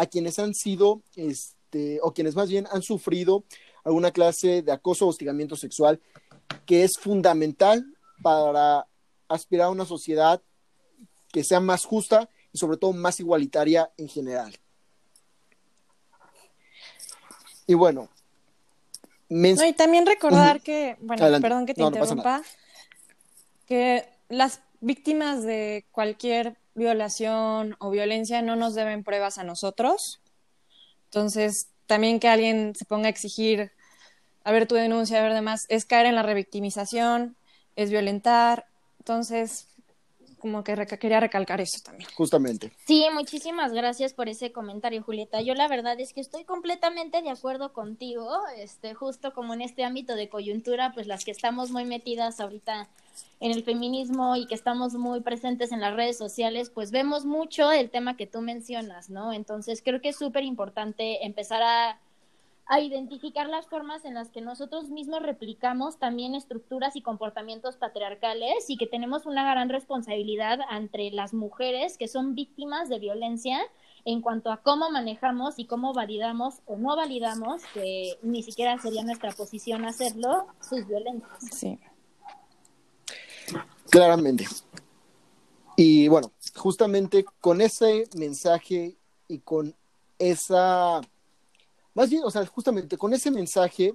a 0.00 0.06
quienes 0.06 0.38
han 0.38 0.54
sido 0.54 1.02
este, 1.14 1.98
o 2.02 2.14
quienes 2.14 2.34
más 2.34 2.48
bien 2.48 2.66
han 2.72 2.80
sufrido 2.80 3.44
alguna 3.84 4.12
clase 4.12 4.62
de 4.62 4.72
acoso 4.72 5.04
o 5.04 5.10
hostigamiento 5.10 5.56
sexual 5.56 6.00
que 6.64 6.84
es 6.84 6.92
fundamental 6.98 7.84
para 8.22 8.86
aspirar 9.28 9.66
a 9.66 9.70
una 9.70 9.84
sociedad 9.84 10.40
que 11.30 11.44
sea 11.44 11.60
más 11.60 11.84
justa 11.84 12.30
y 12.50 12.56
sobre 12.56 12.78
todo 12.78 12.94
más 12.94 13.20
igualitaria 13.20 13.92
en 13.98 14.08
general. 14.08 14.58
Y 17.66 17.74
bueno. 17.74 18.08
y 19.28 19.72
también 19.74 20.06
recordar 20.06 20.62
que, 20.62 20.96
bueno, 21.02 21.40
perdón 21.42 21.66
que 21.66 21.74
te 21.74 21.82
interrumpa, 21.82 22.42
que 23.66 24.08
las 24.30 24.62
víctimas 24.80 25.42
de 25.42 25.84
cualquier 25.92 26.56
violación 26.74 27.76
o 27.78 27.90
violencia 27.90 28.42
no 28.42 28.56
nos 28.56 28.74
deben 28.74 29.04
pruebas 29.04 29.38
a 29.38 29.44
nosotros. 29.44 30.20
Entonces, 31.04 31.70
también 31.86 32.20
que 32.20 32.28
alguien 32.28 32.74
se 32.74 32.84
ponga 32.84 33.06
a 33.06 33.10
exigir, 33.10 33.72
a 34.44 34.52
ver 34.52 34.66
tu 34.66 34.74
denuncia, 34.74 35.18
a 35.18 35.22
ver 35.22 35.34
demás, 35.34 35.66
es 35.68 35.84
caer 35.84 36.06
en 36.06 36.14
la 36.14 36.22
revictimización, 36.22 37.36
es 37.76 37.90
violentar, 37.90 38.66
entonces, 38.98 39.68
como 40.40 40.64
que 40.64 40.74
quería 40.98 41.20
recalcar 41.20 41.60
eso 41.60 41.78
también. 41.84 42.10
Justamente. 42.16 42.72
Sí, 42.86 43.06
muchísimas 43.12 43.72
gracias 43.72 44.14
por 44.14 44.28
ese 44.28 44.50
comentario, 44.50 45.02
Julieta. 45.02 45.40
Yo 45.40 45.54
la 45.54 45.68
verdad 45.68 46.00
es 46.00 46.12
que 46.12 46.20
estoy 46.20 46.44
completamente 46.44 47.22
de 47.22 47.30
acuerdo 47.30 47.72
contigo, 47.72 48.28
este, 48.56 48.94
justo 48.94 49.32
como 49.32 49.54
en 49.54 49.62
este 49.62 49.84
ámbito 49.84 50.16
de 50.16 50.28
coyuntura, 50.28 50.92
pues 50.92 51.06
las 51.06 51.24
que 51.24 51.30
estamos 51.30 51.70
muy 51.70 51.84
metidas 51.84 52.40
ahorita 52.40 52.88
en 53.40 53.52
el 53.52 53.64
feminismo 53.64 54.36
y 54.36 54.46
que 54.46 54.54
estamos 54.54 54.94
muy 54.94 55.20
presentes 55.20 55.72
en 55.72 55.80
las 55.80 55.94
redes 55.94 56.18
sociales, 56.18 56.70
pues 56.70 56.90
vemos 56.90 57.24
mucho 57.24 57.72
el 57.72 57.90
tema 57.90 58.16
que 58.16 58.26
tú 58.26 58.40
mencionas, 58.40 59.10
¿no? 59.10 59.32
Entonces 59.32 59.82
creo 59.82 60.00
que 60.00 60.10
es 60.10 60.16
súper 60.16 60.44
importante 60.44 61.24
empezar 61.24 61.62
a 61.62 61.98
a 62.70 62.78
identificar 62.78 63.48
las 63.48 63.66
formas 63.66 64.04
en 64.04 64.14
las 64.14 64.30
que 64.30 64.40
nosotros 64.40 64.90
mismos 64.90 65.22
replicamos 65.22 65.98
también 65.98 66.36
estructuras 66.36 66.94
y 66.94 67.02
comportamientos 67.02 67.74
patriarcales 67.76 68.70
y 68.70 68.76
que 68.76 68.86
tenemos 68.86 69.26
una 69.26 69.42
gran 69.42 69.68
responsabilidad 69.68 70.60
entre 70.70 71.10
las 71.10 71.34
mujeres 71.34 71.98
que 71.98 72.06
son 72.06 72.36
víctimas 72.36 72.88
de 72.88 73.00
violencia 73.00 73.58
en 74.04 74.22
cuanto 74.22 74.52
a 74.52 74.58
cómo 74.58 74.88
manejamos 74.88 75.58
y 75.58 75.66
cómo 75.66 75.92
validamos 75.92 76.60
o 76.64 76.76
no 76.76 76.94
validamos, 76.94 77.60
que 77.74 78.16
ni 78.22 78.44
siquiera 78.44 78.78
sería 78.78 79.02
nuestra 79.02 79.32
posición 79.32 79.84
hacerlo, 79.84 80.46
sus 80.60 80.86
violencias. 80.86 81.44
Sí. 81.50 81.76
Claramente. 83.90 84.46
Y 85.76 86.06
bueno, 86.06 86.30
justamente 86.54 87.24
con 87.40 87.60
ese 87.60 88.04
mensaje 88.16 88.96
y 89.26 89.40
con 89.40 89.74
esa 90.20 91.00
más 92.00 92.08
bien, 92.08 92.22
o 92.24 92.30
sea, 92.30 92.46
justamente 92.46 92.96
con 92.96 93.12
ese 93.12 93.30
mensaje 93.30 93.92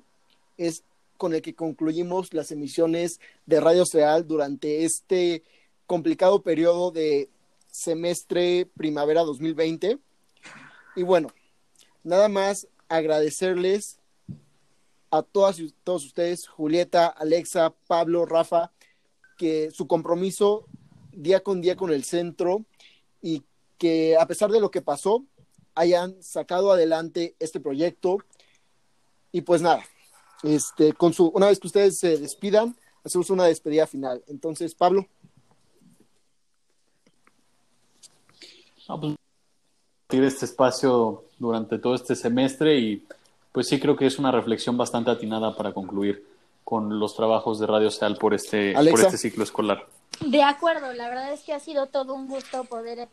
es 0.57 0.83
con 1.17 1.33
el 1.33 1.41
que 1.41 1.55
concluimos 1.55 2.35
las 2.35 2.51
emisiones 2.51 3.19
de 3.47 3.59
Radio 3.59 3.83
Real 3.91 4.27
durante 4.27 4.85
este 4.85 5.41
complicado 5.87 6.43
periodo 6.43 6.91
de 6.91 7.29
semestre 7.65 8.69
primavera 8.77 9.23
2020. 9.23 9.97
Y 10.95 11.01
bueno, 11.01 11.29
nada 12.03 12.29
más 12.29 12.67
agradecerles 12.89 13.97
a 15.09 15.23
todas 15.23 15.57
y 15.57 15.73
todos 15.83 16.05
ustedes, 16.05 16.47
Julieta, 16.47 17.07
Alexa, 17.07 17.73
Pablo, 17.87 18.27
Rafa, 18.27 18.71
que 19.35 19.71
su 19.71 19.87
compromiso 19.87 20.67
día 21.11 21.39
con 21.41 21.59
día 21.59 21.75
con 21.75 21.89
el 21.89 22.03
centro 22.03 22.65
y 23.23 23.41
que 23.79 24.15
a 24.15 24.27
pesar 24.27 24.51
de 24.51 24.59
lo 24.59 24.69
que 24.69 24.83
pasó, 24.83 25.25
hayan 25.75 26.21
sacado 26.23 26.71
adelante 26.71 27.35
este 27.39 27.59
proyecto. 27.59 28.17
Y 29.31 29.41
pues 29.41 29.61
nada, 29.61 29.83
este, 30.43 30.93
con 30.93 31.13
su, 31.13 31.27
una 31.27 31.47
vez 31.47 31.59
que 31.59 31.67
ustedes 31.67 31.99
se 31.99 32.17
despidan, 32.17 32.75
hacemos 33.03 33.29
una 33.29 33.45
despedida 33.45 33.85
final. 33.85 34.23
Entonces, 34.27 34.73
Pablo. 34.73 35.05
pues, 38.87 39.15
este 40.09 40.45
espacio 40.45 41.25
durante 41.37 41.77
todo 41.77 41.95
este 41.95 42.15
semestre 42.15 42.77
y 42.77 43.05
pues 43.51 43.67
sí 43.67 43.79
creo 43.79 43.95
que 43.95 44.05
es 44.05 44.17
una 44.19 44.31
reflexión 44.31 44.77
bastante 44.77 45.11
atinada 45.11 45.55
para 45.55 45.73
concluir 45.73 46.25
con 46.63 46.99
los 46.99 47.15
trabajos 47.15 47.59
de 47.59 47.67
Radio 47.67 47.91
Seal 47.91 48.17
por 48.17 48.33
este, 48.33 48.73
por 48.73 48.99
este 48.99 49.17
ciclo 49.17 49.43
escolar. 49.43 49.85
De 50.21 50.41
acuerdo, 50.43 50.93
la 50.93 51.09
verdad 51.09 51.33
es 51.33 51.41
que 51.41 51.53
ha 51.53 51.59
sido 51.59 51.87
todo 51.87 52.13
un 52.13 52.27
gusto 52.27 52.63
poder 52.63 53.07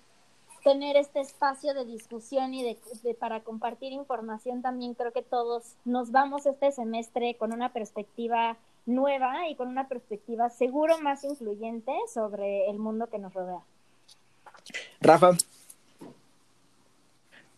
tener 0.62 0.96
este 0.96 1.20
espacio 1.20 1.74
de 1.74 1.84
discusión 1.84 2.54
y 2.54 2.62
de, 2.62 3.14
para 3.14 3.40
compartir 3.40 3.92
información 3.92 4.62
también 4.62 4.94
creo 4.94 5.12
que 5.12 5.22
todos 5.22 5.74
nos 5.84 6.10
vamos 6.10 6.46
este 6.46 6.72
semestre 6.72 7.36
con 7.36 7.52
una 7.52 7.72
perspectiva 7.72 8.56
nueva 8.86 9.48
y 9.48 9.54
con 9.54 9.68
una 9.68 9.88
perspectiva 9.88 10.50
seguro 10.50 10.98
más 10.98 11.24
influyente 11.24 11.92
sobre 12.12 12.68
el 12.70 12.78
mundo 12.78 13.08
que 13.08 13.18
nos 13.18 13.32
rodea. 13.34 13.60
Rafa. 15.00 15.32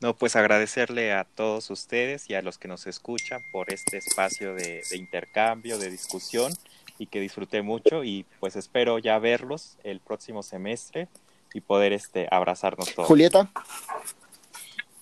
No, 0.01 0.15
pues 0.15 0.37
agradecerle 0.37 1.13
a 1.13 1.25
todos 1.25 1.71
ustedes 1.71 2.29
y 2.29 2.35
a 2.35 2.43
los 2.43 2.59
que 2.59 2.69
nos 2.69 2.87
escuchan 2.87 3.41
por 3.53 3.73
este 3.73 3.99
espacio 3.99 4.55
de, 4.55 4.83
de 4.91 4.97
intercambio, 4.97 5.79
de 5.79 5.91
discusión 5.91 6.53
y 6.99 7.07
que 7.07 7.21
disfruté 7.21 7.63
mucho 7.63 8.05
y 8.05 8.27
pues 8.41 8.57
espero 8.57 8.99
ya 8.99 9.19
verlos 9.19 9.79
el 9.83 10.01
próximo 10.01 10.43
semestre 10.43 11.09
y 11.55 11.63
poder 11.63 11.95
este, 11.95 12.29
abrazarnos 12.31 12.95
todos. 12.95 13.09
Julieta. 13.09 13.51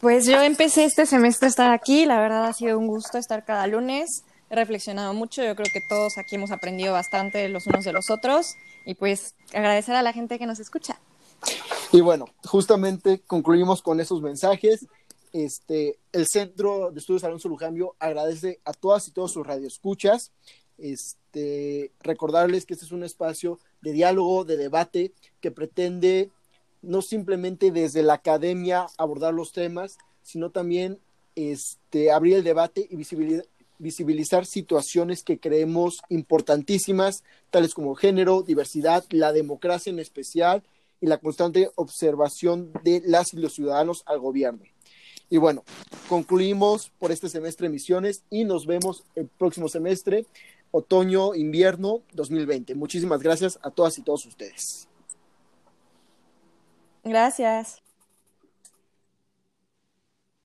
Pues 0.01 0.27
yo 0.27 0.41
empecé 0.41 0.85
este 0.85 1.07
semestre 1.07 1.47
a 1.47 1.51
estar 1.51 1.73
aquí, 1.73 2.07
la 2.07 2.21
verdad 2.21 2.45
ha 2.47 2.53
sido 2.53 2.79
un 2.79 2.87
gusto 2.87 3.19
estar 3.19 3.45
cada 3.45 3.67
lunes, 3.67 4.25
he 4.51 4.55
reflexionado 4.55 5.15
mucho, 5.15 5.43
yo 5.43 5.55
creo 5.55 5.71
que 5.73 5.81
todos 5.89 6.19
aquí 6.19 6.35
hemos 6.35 6.51
aprendido 6.51 6.93
bastante 6.93 7.49
los 7.49 7.67
unos 7.67 7.85
de 7.85 7.93
los 7.93 8.11
otros 8.11 8.55
y 8.85 8.95
pues 8.95 9.35
agradecer 9.55 9.95
a 9.95 10.03
la 10.03 10.13
gente 10.13 10.39
que 10.39 10.47
nos 10.47 10.61
escucha. 10.61 10.99
Y 11.93 12.01
bueno, 12.01 12.27
justamente 12.45 13.21
concluimos 13.27 13.83
con 13.83 14.01
esos 14.01 14.23
mensajes. 14.23 14.87
Este, 15.33 15.99
el 16.13 16.27
Centro 16.27 16.91
de 16.91 17.01
Estudios 17.01 17.25
Alonso 17.25 17.49
Lujambio 17.49 17.95
agradece 17.99 18.61
a 18.65 18.73
todas 18.73 19.09
y 19.09 19.13
todos 19.13 19.33
sus 19.33 19.47
radioescuchas. 19.47 20.33
Este, 20.79 21.93
recordarles 22.01 22.67
que 22.67 22.75
este 22.75 22.87
es 22.87 22.93
un 22.93 23.05
espacio 23.05 23.61
de 23.83 23.93
diálogo, 23.93 24.45
de 24.45 24.57
debate, 24.57 25.13
que 25.41 25.51
pretende 25.51 26.31
no 26.83 27.03
simplemente 27.03 27.71
desde 27.71 28.03
la 28.03 28.15
academia 28.15 28.87
abordar 28.99 29.33
los 29.35 29.53
temas, 29.53 29.99
sino 30.23 30.51
también 30.51 30.99
este, 31.37 32.13
abrir 32.13 32.37
el 32.37 32.45
debate 32.45 32.87
y 32.91 32.97
visibilizar, 32.97 33.47
visibilizar 33.79 34.47
situaciones 34.47 35.25
que 35.25 35.39
creemos 35.39 36.03
importantísimas, 36.09 37.25
tales 37.51 37.75
como 37.75 37.95
género, 37.97 38.43
diversidad, 38.43 39.05
la 39.11 39.33
democracia 39.33 39.91
en 39.91 39.99
especial 39.99 40.63
y 41.01 41.07
la 41.07 41.19
constante 41.19 41.71
observación 41.75 42.73
de 42.85 43.03
las 43.05 43.35
y 43.35 43.39
los 43.39 43.55
ciudadanos 43.55 44.05
al 44.07 44.21
gobierno. 44.21 44.63
Y 45.29 45.39
bueno, 45.39 45.65
concluimos 46.09 46.93
por 46.99 47.11
este 47.11 47.29
semestre 47.29 47.67
de 47.67 47.73
misiones 47.73 48.23
y 48.31 48.45
nos 48.45 48.67
vemos 48.67 49.03
el 49.17 49.27
próximo 49.27 49.69
semestre, 49.69 50.27
otoño, 50.71 51.35
invierno 51.35 52.03
2020. 52.13 52.75
Muchísimas 52.77 53.21
gracias 53.21 53.59
a 53.63 53.71
todas 53.71 53.99
y 53.99 54.03
todos 54.03 54.27
ustedes. 54.27 54.92
Gracias. 57.05 57.83